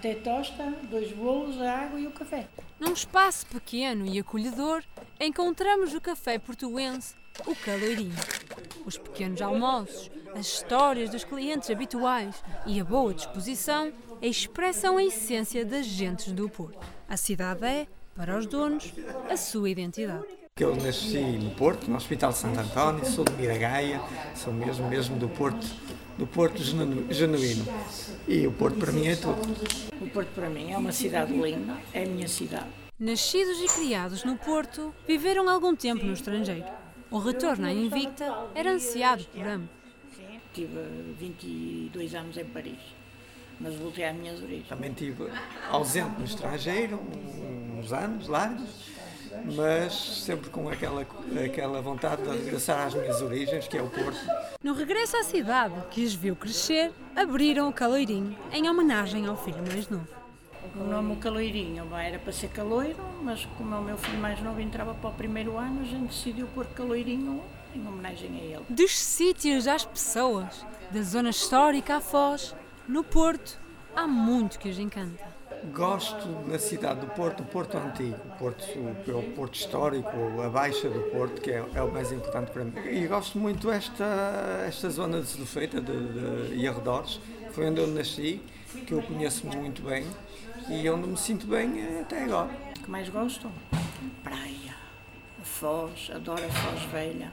Até 0.03 0.17
tosta, 0.17 0.75
dois 0.91 1.13
bolos, 1.13 1.61
a 1.61 1.79
água 1.79 2.01
e 2.01 2.09
o 2.09 2.11
café. 2.11 2.49
Num 2.81 2.93
espaço 2.93 3.47
pequeno 3.47 4.05
e 4.05 4.19
acolhedor, 4.19 4.83
encontramos 5.21 5.95
o 5.95 6.01
café 6.01 6.41
portuense, 6.41 7.15
o 7.47 7.55
Caleirinho. 7.55 8.17
Os 8.85 8.99
pequenos 8.99 9.41
almoços, 9.41 10.11
as 10.35 10.47
histórias 10.47 11.09
dos 11.09 11.23
clientes 11.23 11.71
habituais 11.71 12.43
e 12.67 12.81
a 12.81 12.85
boa 12.85 13.15
disposição 13.15 13.93
expressam 14.21 14.97
a 14.97 15.05
essência 15.05 15.65
das 15.65 15.87
gentes 15.87 16.33
do 16.33 16.49
Porto. 16.49 16.85
A 17.09 17.17
cidade 17.17 17.65
é, 17.65 17.87
para 18.17 18.37
os 18.37 18.47
donos, 18.47 18.93
a 19.31 19.37
sua 19.37 19.71
identidade. 19.71 20.42
Que 20.55 20.65
eu 20.65 20.77
nasci 20.77 21.19
no 21.19 21.51
Porto, 21.53 21.89
no 21.91 21.97
Hospital 21.97 22.31
de 22.31 22.37
Santo 22.37 22.61
António, 22.61 23.07
sou 23.07 23.25
de 23.25 23.33
Miragaia, 23.33 23.99
sou 24.35 24.53
mesmo, 24.53 24.87
mesmo 24.87 25.17
do 25.19 25.27
Porto, 25.27 25.67
do 26.19 26.27
Porto 26.27 26.63
genu- 26.63 27.07
genuíno. 27.11 27.65
E 28.29 28.47
o 28.47 28.53
Porto 28.53 28.77
para 28.79 28.93
mim 28.93 29.07
é 29.07 29.17
tudo. 29.17 29.41
O 29.99 30.07
Porto 30.11 30.29
para 30.35 30.51
mim 30.51 30.71
é 30.71 30.77
uma 30.77 30.93
cidade 30.93 31.33
linda, 31.33 31.79
é 31.95 32.03
a 32.03 32.07
minha 32.07 32.29
cidade. 32.29 32.67
Nascidos 33.01 33.63
e 33.63 33.81
criados 33.81 34.25
no 34.25 34.37
Porto, 34.37 34.95
viveram 35.09 35.49
algum 35.49 35.75
tempo 35.75 36.05
no 36.05 36.13
estrangeiro. 36.13 36.67
O 37.11 37.19
retorno 37.19 37.67
à 37.67 37.73
Invicta 37.73 38.31
era 38.55 38.73
ansiado 38.73 39.25
por 39.25 39.47
ambos. 39.49 39.71
Tive 40.53 40.79
22 41.19 42.15
anos 42.15 42.37
em 42.37 42.45
Paris, 42.45 42.79
mas 43.59 43.75
voltei 43.77 44.05
às 44.05 44.15
minhas 44.15 44.43
origens. 44.43 44.69
Também 44.69 44.91
estive 44.91 45.31
ausente 45.71 46.19
no 46.19 46.27
estrangeiro, 46.27 47.01
uns 47.79 47.91
anos 47.91 48.29
largos, 48.29 48.69
mas 49.57 49.93
sempre 49.93 50.51
com 50.51 50.69
aquela, 50.69 51.07
aquela 51.45 51.81
vontade 51.81 52.23
de 52.23 52.29
regressar 52.29 52.87
às 52.87 52.95
minhas 52.95 53.21
origens, 53.21 53.67
que 53.69 53.77
é 53.77 53.83
o 53.83 53.89
Porto. 53.89 54.21
No 54.63 54.75
regresso 54.75 55.17
à 55.17 55.23
cidade, 55.23 55.75
que 55.91 56.05
os 56.05 56.15
viu 56.15 56.37
crescer, 56.37 56.93
abriram 57.15 57.69
o 57.69 57.73
Caleirinho 57.73 58.37
em 58.53 58.69
homenagem 58.69 59.27
ao 59.27 59.37
filho 59.37 59.63
mais 59.67 59.89
novo. 59.89 60.23
O 60.77 60.85
nome 60.85 61.17
Caloirinho 61.17 61.95
era 61.95 62.19
para 62.19 62.33
ser 62.33 62.49
caloiro, 62.49 62.97
mas 63.21 63.45
como 63.59 63.77
o 63.77 63.83
meu 63.83 63.99
filho 63.99 64.19
mais 64.19 64.41
novo 64.41 64.61
entrava 64.61 64.95
para 64.95 65.11
o 65.11 65.13
primeiro 65.13 65.59
ano, 65.59 65.83
a 65.83 65.85
gente 65.85 66.09
decidiu 66.09 66.47
pôr 66.55 66.65
Caloirinho 66.67 67.43
em 67.75 67.87
homenagem 67.87 68.31
a 68.31 68.45
ele. 68.45 68.65
Dos 68.69 68.97
sítios 68.97 69.67
às 69.67 69.85
pessoas, 69.85 70.65
da 70.91 71.03
zona 71.03 71.31
histórica 71.31 71.97
à 71.97 72.01
Foz, 72.01 72.55
no 72.87 73.03
Porto, 73.03 73.59
há 73.95 74.07
muito 74.07 74.59
que 74.59 74.69
os 74.69 74.79
encanta. 74.79 75.32
Gosto 75.71 76.29
na 76.49 76.59
cidade 76.59 77.01
do 77.01 77.07
Porto, 77.09 77.43
o 77.43 77.47
Porto 77.47 77.77
Antigo, 77.79 78.17
o 78.27 78.39
Porto, 78.39 78.65
o, 78.77 79.19
o 79.19 79.23
Porto 79.33 79.55
Histórico, 79.55 80.41
a 80.45 80.49
Baixa 80.49 80.89
do 80.91 81.01
Porto, 81.11 81.41
que 81.41 81.51
é, 81.53 81.65
é 81.75 81.83
o 81.83 81.91
mais 81.93 82.11
importante 82.11 82.51
para 82.51 82.65
mim. 82.65 82.73
E 82.85 83.07
gosto 83.07 83.39
muito 83.39 83.71
esta, 83.71 84.65
esta 84.67 84.91
zona 84.91 85.21
de 85.21 85.29
Sedufeita 85.29 85.81
de, 85.81 85.93
de, 86.49 86.57
e 86.57 86.67
arredores, 86.67 87.21
foi 87.53 87.67
onde 87.71 87.81
eu 87.81 87.87
nasci, 87.87 88.43
que 88.87 88.93
eu 88.93 89.03
conheço 89.03 89.47
muito 89.47 89.83
bem 89.83 90.05
e 90.69 90.89
onde 90.91 91.07
me 91.07 91.17
sinto 91.17 91.47
bem 91.47 91.79
eh, 91.81 92.01
até 92.01 92.25
agora. 92.25 92.51
O 92.79 92.83
que 92.83 92.91
mais 92.91 93.09
gosto? 93.09 93.49
Praia, 94.25 94.75
a 95.41 95.45
Foz, 95.45 96.11
adoro 96.13 96.43
a 96.45 96.49
Foz 96.49 96.83
Velha, 96.91 97.31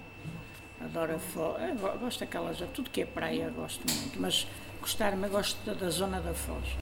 adoro 0.80 1.16
a 1.16 1.20
Foz, 1.20 1.56
go- 1.80 1.98
gosto 1.98 2.20
daquelas, 2.20 2.58
tudo 2.74 2.90
que 2.92 3.02
é 3.02 3.06
praia 3.06 3.50
gosto 3.50 3.82
muito, 3.92 4.20
mas 4.22 4.46
gostar-me, 4.82 5.28
gosto 5.30 5.58
da, 5.66 5.74
da 5.74 5.90
zona 5.90 6.22
da 6.22 6.34
Foz. 6.34 6.78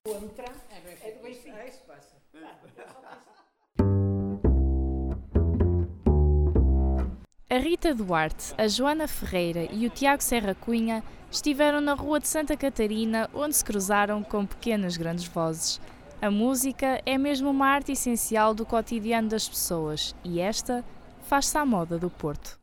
A 7.58 7.60
Rita 7.60 7.92
Duarte, 7.92 8.54
a 8.56 8.68
Joana 8.68 9.08
Ferreira 9.08 9.68
e 9.72 9.88
o 9.88 9.90
Tiago 9.90 10.22
Serra 10.22 10.54
Cunha 10.54 11.04
estiveram 11.32 11.82
na 11.82 11.96
Rua 11.96 12.20
de 12.20 12.28
Santa 12.28 12.56
Catarina, 12.56 13.28
onde 13.34 13.56
se 13.56 13.66
cruzaram 13.66 14.22
com 14.22 14.46
pequenas 14.46 14.96
grandes 14.96 15.26
vozes. 15.26 15.82
A 16.22 16.30
música 16.30 17.02
é 17.04 17.18
mesmo 17.18 17.50
uma 17.50 17.66
arte 17.66 17.94
essencial 17.94 18.54
do 18.54 18.64
cotidiano 18.64 19.28
das 19.28 19.50
pessoas 19.50 20.16
e 20.24 20.40
esta 20.40 20.86
faz-se 21.24 21.58
à 21.58 21.66
moda 21.66 21.98
do 21.98 22.12
Porto. 22.12 22.60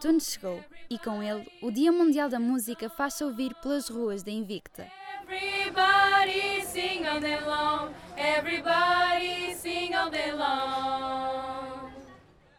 Outono 0.00 0.18
chegou 0.18 0.64
e 0.88 0.98
com 0.98 1.22
ele 1.22 1.46
o 1.60 1.70
Dia 1.70 1.92
Mundial 1.92 2.30
da 2.30 2.40
Música 2.40 2.88
faz-se 2.88 3.22
ouvir 3.22 3.54
pelas 3.56 3.90
ruas 3.90 4.22
da 4.22 4.30
Invicta. 4.30 4.90
Everybody 5.28 6.64
sing 6.64 7.04
all 7.04 7.20
day 7.20 7.38
long. 7.40 7.92
Everybody 8.16 9.54
sing 9.54 9.92
all 9.92 10.10
day 10.10 10.32
long. 10.32 11.92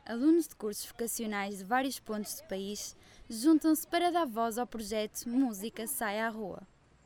Alunos 0.06 0.50
de 0.50 0.56
cursos 0.56 0.86
vocacionais 0.86 1.58
de 1.58 1.64
vários 1.64 2.00
pontos 2.00 2.36
do 2.36 2.48
país 2.48 2.96
juntam-se 3.28 3.88
para 3.88 4.12
dar 4.12 4.28
voz 4.28 4.60
ao 4.60 4.68
projeto 4.68 5.28
Música 5.28 5.88
Sai 5.88 6.20
à 6.20 6.30
Rua. 6.30 6.62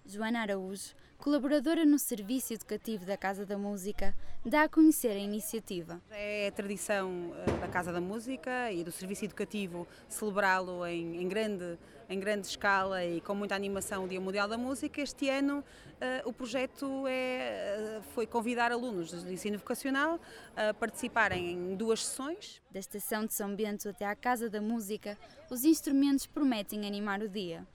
Joana 0.05 0.41
Araújo, 0.41 0.93
colaboradora 1.17 1.85
no 1.85 1.97
Serviço 1.97 2.53
Educativo 2.53 3.05
da 3.05 3.17
Casa 3.17 3.45
da 3.45 3.57
Música, 3.57 4.15
dá 4.45 4.63
a 4.63 4.69
conhecer 4.69 5.11
a 5.11 5.19
iniciativa. 5.19 6.01
É 6.11 6.47
a 6.47 6.51
tradição 6.51 7.33
eh, 7.35 7.51
da 7.59 7.67
Casa 7.67 7.91
da 7.91 8.01
Música 8.01 8.71
e 8.71 8.83
do 8.83 8.91
Serviço 8.91 9.25
Educativo 9.25 9.87
celebrá-lo 10.07 10.85
em, 10.85 11.21
em 11.21 11.27
grande, 11.27 11.77
em 12.09 12.19
grande 12.19 12.47
escala 12.47 13.03
e 13.03 13.21
com 13.21 13.33
muita 13.33 13.55
animação 13.55 14.03
o 14.03 14.07
Dia 14.07 14.21
Mundial 14.21 14.47
da 14.47 14.57
Música. 14.57 15.01
Este 15.01 15.29
ano 15.29 15.63
eh, 15.99 16.21
o 16.25 16.33
projeto 16.33 17.07
é, 17.07 17.11
eh, 17.11 18.01
foi 18.13 18.27
convidar 18.27 18.71
alunos 18.71 19.11
do 19.23 19.31
ensino 19.31 19.57
vocacional 19.57 20.19
a 20.55 20.73
participarem 20.73 21.51
em 21.51 21.75
duas 21.75 22.05
sessões. 22.05 22.61
Da 22.69 22.79
estação 22.79 23.25
de 23.25 23.33
São 23.33 23.55
Bento 23.55 23.89
até 23.89 24.05
à 24.05 24.15
Casa 24.15 24.49
da 24.49 24.61
Música, 24.61 25.17
os 25.49 25.63
instrumentos 25.63 26.27
prometem 26.27 26.85
animar 26.85 27.21
o 27.21 27.29
dia. 27.29 27.65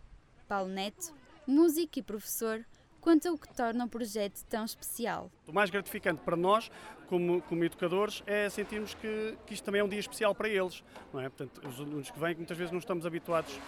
Paulo 0.47 0.69
Neto, 0.69 1.15
músico 1.47 1.99
e 1.99 2.03
professor, 2.03 2.65
conta 3.01 3.33
o 3.33 3.39
que 3.39 3.49
torna 3.55 3.85
o 3.85 3.89
projeto 3.89 4.45
tão 4.49 4.65
especial. 4.65 5.31
O 5.47 5.53
mais 5.53 5.71
gratificante 5.71 6.21
para 6.25 6.37
nós, 6.37 6.71
como, 7.09 7.43
como 7.43 7.65
educadores, 7.65 8.23
é 8.27 8.49
sentirmos 8.49 8.95
que, 8.95 9.37
que 9.47 9.55
isto 9.55 9.65
também 9.65 9.81
é 9.81 9.85
um 9.85 9.89
dia 9.89 10.01
especial 10.01 10.35
para 10.35 10.49
eles. 10.49 10.85
Não 11.13 11.21
é? 11.21 11.29
Portanto, 11.29 11.67
os 11.67 11.81
alunos 11.81 12.11
que 12.11 12.19
vêm, 12.19 12.35
muitas 12.37 12.57
vezes 12.57 12.71
não 12.71 12.79
estamos 12.79 13.05
habituados 13.05 13.59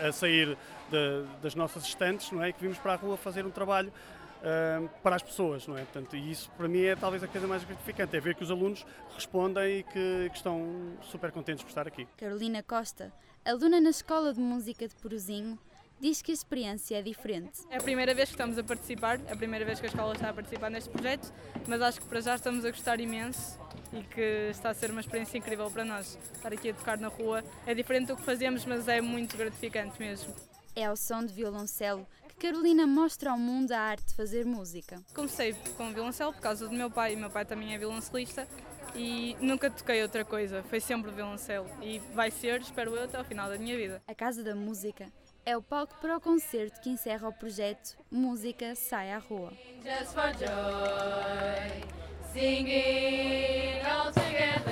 a, 0.00 0.08
a 0.08 0.12
sair 0.12 0.56
de, 0.90 1.24
das 1.42 1.54
nossas 1.54 1.84
estantes, 1.84 2.30
não 2.30 2.42
é? 2.42 2.52
que 2.52 2.60
vimos 2.60 2.78
para 2.78 2.94
a 2.94 2.96
rua 2.96 3.16
fazer 3.16 3.44
um 3.44 3.50
trabalho 3.50 3.92
uh, 4.40 4.88
para 5.02 5.16
as 5.16 5.22
pessoas, 5.22 5.66
não 5.66 5.76
é? 5.76 5.82
Portanto, 5.82 6.16
e 6.16 6.30
isso 6.30 6.50
para 6.52 6.68
mim 6.68 6.82
é 6.82 6.96
talvez 6.96 7.22
a 7.22 7.28
coisa 7.28 7.46
mais 7.46 7.64
gratificante, 7.64 8.16
é 8.16 8.20
ver 8.20 8.34
que 8.34 8.42
os 8.42 8.50
alunos 8.50 8.86
respondem 9.14 9.78
e 9.78 9.82
que, 9.82 10.30
que 10.30 10.36
estão 10.36 10.92
super 11.02 11.30
contentes 11.30 11.62
por 11.62 11.68
estar 11.68 11.86
aqui. 11.86 12.06
Carolina 12.16 12.62
Costa, 12.62 13.12
aluna 13.44 13.80
na 13.80 13.90
Escola 13.90 14.32
de 14.32 14.40
Música 14.40 14.86
de 14.88 14.94
Porozinho, 14.96 15.58
diz 16.00 16.22
que 16.22 16.30
a 16.30 16.34
experiência 16.34 16.98
é 16.98 17.02
diferente. 17.02 17.60
É 17.70 17.76
a 17.76 17.82
primeira 17.82 18.14
vez 18.14 18.28
que 18.28 18.34
estamos 18.34 18.58
a 18.58 18.64
participar, 18.64 19.20
é 19.26 19.32
a 19.32 19.36
primeira 19.36 19.64
vez 19.64 19.80
que 19.80 19.86
a 19.86 19.88
escola 19.88 20.14
está 20.14 20.30
a 20.30 20.32
participar 20.32 20.70
neste 20.70 20.90
projeto, 20.90 21.32
mas 21.66 21.80
acho 21.80 22.00
que 22.00 22.06
para 22.06 22.20
já 22.20 22.34
estamos 22.34 22.64
a 22.64 22.70
gostar 22.70 23.00
imenso 23.00 23.58
e 23.92 24.02
que 24.02 24.50
está 24.50 24.70
a 24.70 24.74
ser 24.74 24.90
uma 24.90 25.00
experiência 25.00 25.38
incrível 25.38 25.70
para 25.70 25.84
nós. 25.84 26.18
Estar 26.34 26.52
aqui 26.52 26.70
a 26.70 26.74
tocar 26.74 26.98
na 26.98 27.08
rua 27.08 27.42
é 27.66 27.74
diferente 27.74 28.08
do 28.08 28.16
que 28.16 28.22
fazemos, 28.22 28.64
mas 28.64 28.88
é 28.88 29.00
muito 29.00 29.36
gratificante 29.36 29.98
mesmo. 29.98 30.34
É 30.74 30.84
ao 30.84 30.96
som 30.96 31.24
de 31.24 31.32
violoncelo 31.32 32.06
que 32.28 32.34
Carolina 32.48 32.86
mostra 32.86 33.30
ao 33.30 33.38
mundo 33.38 33.72
a 33.72 33.78
arte 33.78 34.08
de 34.08 34.14
fazer 34.14 34.44
música. 34.44 35.02
Comecei 35.14 35.54
com 35.76 35.92
violoncelo 35.92 36.32
por 36.34 36.42
causa 36.42 36.68
do 36.68 36.74
meu 36.74 36.90
pai, 36.90 37.14
o 37.14 37.18
meu 37.18 37.30
pai 37.30 37.46
também 37.46 37.74
é 37.74 37.78
violoncelista 37.78 38.46
e 38.94 39.36
nunca 39.40 39.70
toquei 39.70 40.02
outra 40.02 40.24
coisa, 40.24 40.62
foi 40.64 40.80
sempre 40.80 41.10
violoncelo 41.10 41.66
e 41.82 41.98
vai 42.14 42.30
ser, 42.30 42.60
espero 42.60 42.94
eu, 42.94 43.04
até 43.04 43.16
ao 43.16 43.24
final 43.24 43.48
da 43.48 43.56
minha 43.56 43.76
vida. 43.76 44.02
A 44.06 44.14
Casa 44.14 44.42
da 44.42 44.54
Música 44.54 45.10
é 45.46 45.56
o 45.56 45.62
palco 45.62 45.94
para 46.00 46.16
o 46.16 46.20
concerto 46.20 46.80
que 46.80 46.90
encerra 46.90 47.28
o 47.28 47.32
projeto 47.32 47.96
Música 48.10 48.74
Sai 48.74 49.12
à 49.12 49.18
Rua. 49.18 49.52
Just 49.84 50.12
for 50.12 50.32
joy, 50.34 51.84
singing 52.32 53.80
all 53.86 54.12
together. 54.12 54.66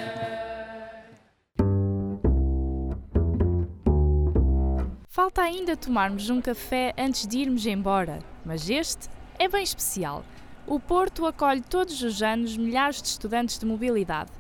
Falta 5.09 5.43
ainda 5.43 5.77
tomarmos 5.77 6.29
um 6.29 6.41
café 6.41 6.93
antes 6.99 7.25
de 7.25 7.39
irmos 7.39 7.65
embora, 7.67 8.19
mas 8.45 8.69
este 8.69 9.09
é 9.39 9.47
bem 9.47 9.63
especial. 9.63 10.25
O 10.67 10.81
Porto 10.81 11.25
acolhe 11.25 11.61
todos 11.61 12.03
os 12.03 12.21
anos 12.21 12.57
milhares 12.57 13.01
de 13.01 13.07
estudantes 13.07 13.61
de 13.61 13.65
mobilidade. 13.65 14.33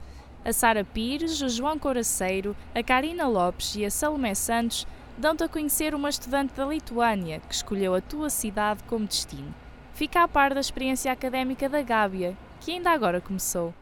A 0.44 0.52
Sara 0.52 0.84
Pires, 0.84 1.40
o 1.40 1.48
João 1.48 1.78
Coraceiro, 1.78 2.56
a 2.74 2.82
Karina 2.82 3.28
Lopes 3.28 3.76
e 3.76 3.84
a 3.84 3.90
Salomé 3.90 4.34
Santos 4.34 4.84
dão-te 5.16 5.44
a 5.44 5.48
conhecer 5.48 5.94
uma 5.94 6.10
estudante 6.10 6.54
da 6.54 6.66
Lituânia 6.66 7.40
que 7.40 7.54
escolheu 7.54 7.94
a 7.94 8.00
tua 8.00 8.30
cidade 8.30 8.82
como 8.84 9.06
destino. 9.06 9.54
Fica 9.94 10.22
a 10.22 10.28
par 10.28 10.52
da 10.52 10.60
experiência 10.60 11.12
académica 11.12 11.68
da 11.68 11.82
Gábia, 11.82 12.36
que 12.60 12.72
ainda 12.72 12.90
agora 12.90 13.20
começou. 13.20 13.72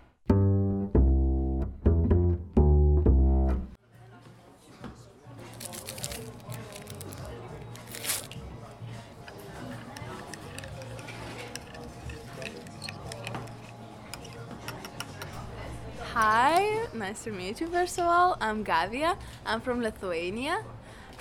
Hi, 16.14 16.88
nice 16.92 17.24
to 17.24 17.32
meet 17.32 17.62
you 17.62 17.68
first 17.68 17.98
of 17.98 18.06
all. 18.06 18.36
I'm 18.38 18.62
Gavia. 18.62 19.16
I'm 19.46 19.62
from 19.62 19.80
Lithuania. 19.80 20.62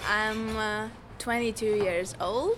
I'm 0.07 0.57
uh, 0.57 0.89
22 1.19 1.65
years 1.65 2.15
old 2.19 2.57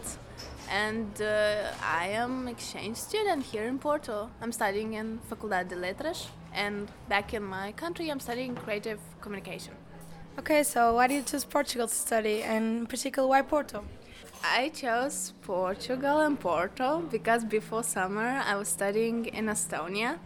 and 0.70 1.22
uh, 1.22 1.72
I 1.84 2.08
am 2.08 2.48
exchange 2.48 2.98
student 2.98 3.44
here 3.44 3.66
in 3.66 3.80
Porto. 3.80 4.30
I'm 4.42 4.52
studying 4.52 4.94
in 4.94 5.20
Faculdade 5.30 5.70
de 5.70 5.76
Letras 5.76 6.28
and 6.54 6.90
back 7.10 7.34
in 7.34 7.44
my 7.44 7.74
country 7.74 8.10
I'm 8.10 8.20
studying 8.20 8.56
creative 8.56 9.00
communication. 9.22 9.74
Okay, 10.40 10.64
so 10.64 10.96
why 10.96 11.08
did 11.08 11.16
you 11.16 11.22
choose 11.22 11.46
Portugal 11.46 11.88
to 11.88 11.94
study, 11.94 12.42
and 12.42 12.80
in 12.80 12.88
particular, 12.88 13.28
why 13.28 13.44
Porto? 13.44 13.86
I 14.44 14.70
chose 14.70 15.34
Portugal 15.44 16.22
and 16.22 16.40
Porto 16.40 17.04
because 17.12 17.46
before 17.46 17.84
summer 17.84 18.42
I 18.44 18.56
was 18.56 18.68
studying 18.68 19.28
in 19.28 19.46
Estonia. 19.46 20.18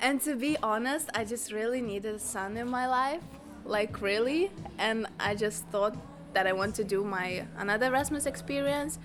And 0.00 0.18
to 0.22 0.34
be 0.34 0.56
honest, 0.62 1.10
I 1.14 1.24
just 1.24 1.52
really 1.52 1.82
needed 1.82 2.22
sun 2.22 2.56
in 2.56 2.70
my 2.70 2.86
life, 2.86 3.22
like 3.66 4.00
really, 4.00 4.50
and 4.78 5.06
I 5.20 5.34
just 5.34 5.64
thought 5.66 5.94
that 6.34 6.46
I 6.46 6.52
want 6.52 6.74
to 6.76 6.84
do 6.84 7.04
my 7.04 7.46
another 7.58 7.86
Erasmus 7.86 8.26
experience 8.26 8.98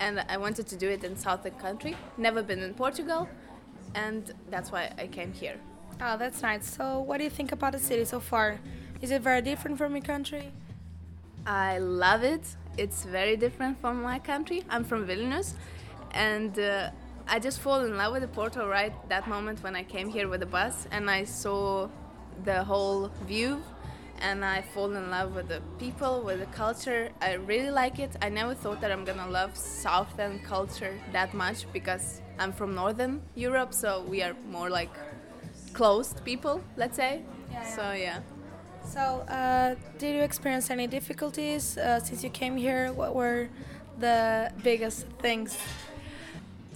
and 0.00 0.24
I 0.28 0.36
wanted 0.36 0.66
to 0.68 0.76
do 0.76 0.88
it 0.88 1.04
in 1.04 1.16
southern 1.16 1.54
country. 1.54 1.96
Never 2.16 2.42
been 2.42 2.62
in 2.62 2.74
Portugal 2.74 3.28
and 3.94 4.32
that's 4.50 4.70
why 4.72 4.92
I 4.98 5.06
came 5.06 5.32
here. 5.32 5.56
Oh, 6.00 6.16
that's 6.16 6.42
nice. 6.42 6.70
So, 6.76 7.00
what 7.00 7.18
do 7.18 7.24
you 7.24 7.30
think 7.30 7.50
about 7.52 7.72
the 7.72 7.78
city 7.78 8.04
so 8.04 8.20
far? 8.20 8.60
Is 9.02 9.10
it 9.10 9.22
very 9.22 9.42
different 9.42 9.78
from 9.78 9.96
your 9.96 10.04
country? 10.04 10.52
I 11.46 11.78
love 11.78 12.22
it. 12.22 12.42
It's 12.76 13.04
very 13.04 13.36
different 13.36 13.80
from 13.80 14.02
my 14.02 14.18
country. 14.18 14.62
I'm 14.70 14.84
from 14.84 15.06
Vilnius 15.06 15.54
and 16.12 16.58
uh, 16.58 16.90
I 17.26 17.38
just 17.38 17.60
fall 17.60 17.84
in 17.84 17.96
love 17.96 18.12
with 18.12 18.22
the 18.22 18.28
Porto 18.28 18.68
right 18.68 18.92
that 19.08 19.28
moment 19.28 19.62
when 19.62 19.74
I 19.74 19.82
came 19.82 20.08
here 20.08 20.28
with 20.28 20.40
the 20.40 20.46
bus 20.46 20.86
and 20.90 21.10
I 21.10 21.24
saw 21.24 21.88
the 22.44 22.62
whole 22.64 23.10
view 23.26 23.62
and 24.20 24.44
I 24.44 24.62
fall 24.62 24.92
in 24.94 25.10
love 25.10 25.34
with 25.34 25.48
the 25.48 25.60
people, 25.78 26.22
with 26.22 26.40
the 26.40 26.46
culture. 26.46 27.10
I 27.20 27.34
really 27.34 27.70
like 27.70 27.98
it. 27.98 28.16
I 28.22 28.28
never 28.28 28.54
thought 28.54 28.80
that 28.80 28.90
I'm 28.92 29.04
gonna 29.04 29.28
love 29.28 29.56
Southern 29.56 30.38
culture 30.40 30.94
that 31.12 31.34
much 31.34 31.70
because 31.72 32.20
I'm 32.38 32.52
from 32.52 32.74
Northern 32.74 33.22
Europe, 33.34 33.74
so 33.74 34.02
we 34.08 34.22
are 34.22 34.34
more 34.50 34.70
like 34.70 34.90
closed 35.72 36.24
people, 36.24 36.62
let's 36.76 36.96
say. 36.96 37.22
Yeah, 37.50 37.62
yeah. 37.62 37.76
So 37.76 37.92
yeah. 37.92 38.20
So, 38.84 39.00
uh, 39.28 39.74
did 39.98 40.14
you 40.16 40.22
experience 40.22 40.70
any 40.70 40.86
difficulties 40.86 41.76
uh, 41.76 42.00
since 42.00 42.24
you 42.24 42.30
came 42.30 42.56
here? 42.56 42.92
What 42.92 43.14
were 43.14 43.48
the 43.98 44.50
biggest 44.62 45.06
things? 45.20 45.58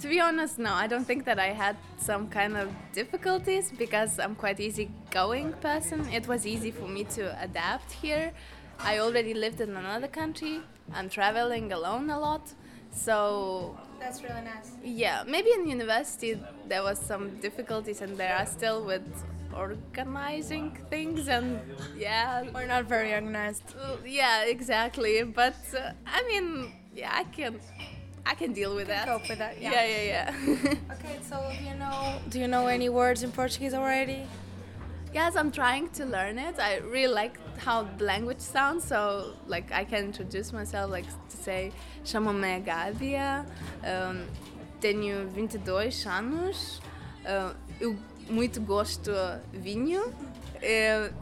To 0.03 0.09
be 0.09 0.19
honest, 0.19 0.59
no, 0.59 0.73
I 0.73 0.87
don't 0.87 1.05
think 1.05 1.23
that 1.23 1.39
I 1.39 1.53
had 1.53 1.77
some 1.95 2.27
kind 2.27 2.57
of 2.57 2.67
difficulties 2.91 3.71
because 3.71 4.19
I'm 4.19 4.35
quite 4.35 4.59
easygoing 4.59 5.53
person. 5.61 6.05
It 6.11 6.27
was 6.27 6.45
easy 6.45 6.71
for 6.71 6.89
me 6.89 7.05
to 7.15 7.41
adapt 7.41 7.89
here. 7.93 8.33
I 8.79 8.99
already 8.99 9.33
lived 9.33 9.61
in 9.61 9.69
another 9.77 10.09
country. 10.09 10.59
I'm 10.93 11.07
traveling 11.07 11.71
alone 11.71 12.09
a 12.09 12.19
lot. 12.19 12.51
So 12.91 13.77
That's 13.97 14.21
really 14.21 14.41
nice. 14.41 14.71
yeah, 14.83 15.23
maybe 15.25 15.51
in 15.51 15.69
university 15.69 16.37
there 16.67 16.83
was 16.83 16.99
some 16.99 17.39
difficulties 17.39 18.01
and 18.01 18.17
there 18.17 18.35
are 18.35 18.45
still 18.45 18.83
with 18.83 19.07
organizing 19.55 20.77
things 20.89 21.29
and 21.29 21.61
yeah. 21.97 22.43
We're 22.53 22.67
not 22.67 22.89
very 22.89 23.13
organized. 23.13 23.73
Yeah, 24.05 24.43
exactly. 24.43 25.23
But 25.23 25.55
uh, 25.73 25.93
I 26.05 26.23
mean, 26.27 26.73
yeah, 26.93 27.11
I 27.13 27.23
can 27.23 27.61
I 28.25 28.35
can 28.35 28.53
deal 28.53 28.75
with 28.75 28.87
that. 28.87 29.07
Cope 29.07 29.27
with 29.29 29.39
that. 29.39 29.61
Yeah. 29.61 29.71
Yeah, 29.71 29.85
yeah, 29.85 30.03
yeah. 30.03 30.73
okay, 30.93 31.19
so 31.29 31.51
do 31.59 31.63
you 31.63 31.75
know 31.75 32.19
do 32.29 32.39
you 32.39 32.47
know 32.47 32.67
any 32.67 32.89
words 32.89 33.23
in 33.23 33.31
Portuguese 33.31 33.73
already? 33.73 34.25
Yes, 35.13 35.35
I'm 35.35 35.51
trying 35.51 35.89
to 35.89 36.05
learn 36.05 36.39
it. 36.39 36.57
I 36.59 36.77
really 36.77 37.13
like 37.13 37.37
how 37.59 37.83
the 37.83 38.03
language 38.03 38.39
sounds, 38.39 38.83
so 38.85 39.35
like 39.45 39.71
I 39.71 39.83
can 39.83 40.05
introduce 40.05 40.51
myself, 40.51 40.89
like 40.89 41.05
to 41.05 41.37
say, 41.37 41.71
chamo-me 42.03 42.63
Gávia, 42.65 43.45
um, 43.85 44.25
tenho 44.81 45.27
22 45.27 46.07
anos, 46.07 46.81
uh, 47.27 47.53
eu 47.79 47.95
muito 48.27 48.59
gosto 48.61 49.11
vinho. 49.53 50.11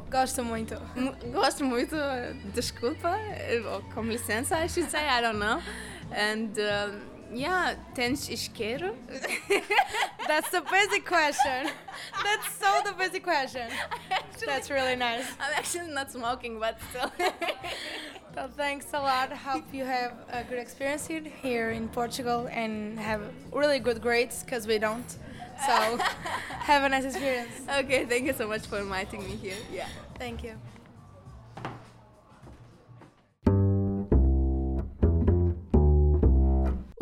Gosto 0.09 0.43
muito. 0.43 0.75
Gosto 1.33 1.65
muito, 1.65 1.95
desculpa, 2.53 3.17
ou 3.73 3.81
com 3.93 4.03
licença, 4.03 4.63
I 4.63 4.69
should 4.69 4.89
say, 4.89 5.01
I 5.01 5.21
don't 5.21 5.39
know. 5.39 5.61
And 6.11 6.57
um, 6.59 7.01
yeah, 7.33 7.75
tens 7.95 8.29
isqueiro? 8.29 8.93
That's 10.27 10.49
the 10.49 10.61
basic 10.61 11.05
question. 11.05 11.69
That's 12.23 12.51
so 12.59 12.81
the 12.85 12.93
basic 12.97 13.23
question. 13.23 13.69
That's 14.45 14.69
really 14.69 14.95
nice. 14.95 15.25
I'm 15.39 15.53
actually 15.55 15.93
not 15.93 16.11
smoking, 16.11 16.59
but 16.59 16.77
still. 16.89 17.11
So 18.33 18.47
thanks 18.55 18.85
a 18.93 18.99
lot. 18.99 19.33
Hope 19.33 19.65
you 19.73 19.83
have 19.83 20.13
a 20.31 20.43
good 20.45 20.57
experience 20.57 21.05
here- 21.05 21.31
here 21.41 21.71
in 21.71 21.89
Portugal 21.89 22.47
and 22.49 22.97
have 22.97 23.21
really 23.51 23.79
good 23.79 24.01
grades 24.01 24.41
because 24.41 24.65
we 24.65 24.77
don't. 24.79 25.09
So 25.65 25.97
have 26.71 26.83
a 26.83 26.89
nice 26.89 27.03
experience. 27.03 27.51
okay, 27.79 28.05
thank 28.05 28.25
you 28.25 28.33
so 28.33 28.47
much 28.47 28.65
for 28.67 28.77
inviting 28.79 29.21
me 29.25 29.35
here. 29.35 29.57
Yeah. 29.69 29.87
Thank 30.17 30.43
you. 30.45 30.53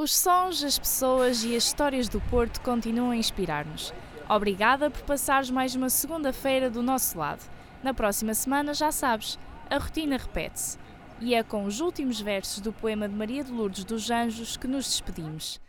Os 0.02 0.16
sons, 0.16 0.64
as 0.64 0.80
pessoas 0.80 1.44
e 1.44 1.54
as 1.58 1.66
histórias 1.66 2.08
do 2.08 2.22
Porto 2.22 2.62
continuam 2.62 3.12
a 3.12 3.18
inspirar-nos. 3.18 3.94
Obrigada 4.30 4.90
por 4.90 5.02
passares 5.02 5.52
mais 5.52 5.76
uma 5.76 5.90
segunda-feira 5.90 6.70
do 6.70 6.82
nosso 6.82 7.18
lado. 7.18 7.42
Na 7.84 7.94
próxima 7.94 8.34
semana, 8.34 8.74
já 8.74 8.94
sabes, 8.94 9.38
a 9.70 9.78
rotina 9.78 10.16
repete-se. 10.16 10.78
E 11.20 11.36
é 11.36 11.44
com 11.44 11.66
os 11.66 11.82
últimos 11.82 12.22
versos 12.22 12.62
do 12.62 12.72
poema 12.72 13.10
de 13.10 13.14
Maria 13.14 13.44
de 13.44 13.52
Lourdes 13.52 13.84
dos 13.84 14.10
Anjos 14.10 14.56
que 14.56 14.70
nos 14.70 14.86
despedimos. 14.86 15.60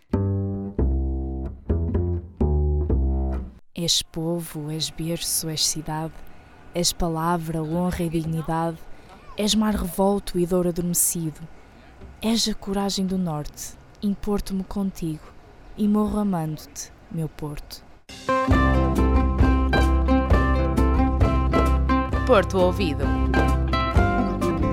És 3.75 4.01
povo, 4.01 4.71
és 4.71 4.91
berço, 4.91 5.49
és 5.49 5.67
cidade, 5.67 6.15
és 6.73 6.93
palavra, 6.93 7.65
honra 7.65 8.05
e 8.05 8.09
dignidade, 8.09 8.79
és 9.37 9.57
mar 9.57 9.75
revolto 9.75 10.39
e 10.39 10.47
dor 10.47 10.69
adormecido, 10.69 11.41
és 12.23 12.47
a 12.47 12.55
coragem 12.55 13.05
do 13.05 13.19
norte, 13.19 13.80
importo-me 14.03 14.65
contigo 14.65 15.21
e 15.77 15.87
morro 15.87 16.19
amando-te, 16.19 16.91
meu 17.11 17.29
Porto. 17.29 17.85
Porto 22.27 22.59
Ouvido. 22.59 23.05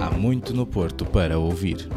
Há 0.01 0.11
muito 0.17 0.53
no 0.53 0.65
Porto 0.65 1.05
para 1.05 1.37
ouvir. 1.37 1.89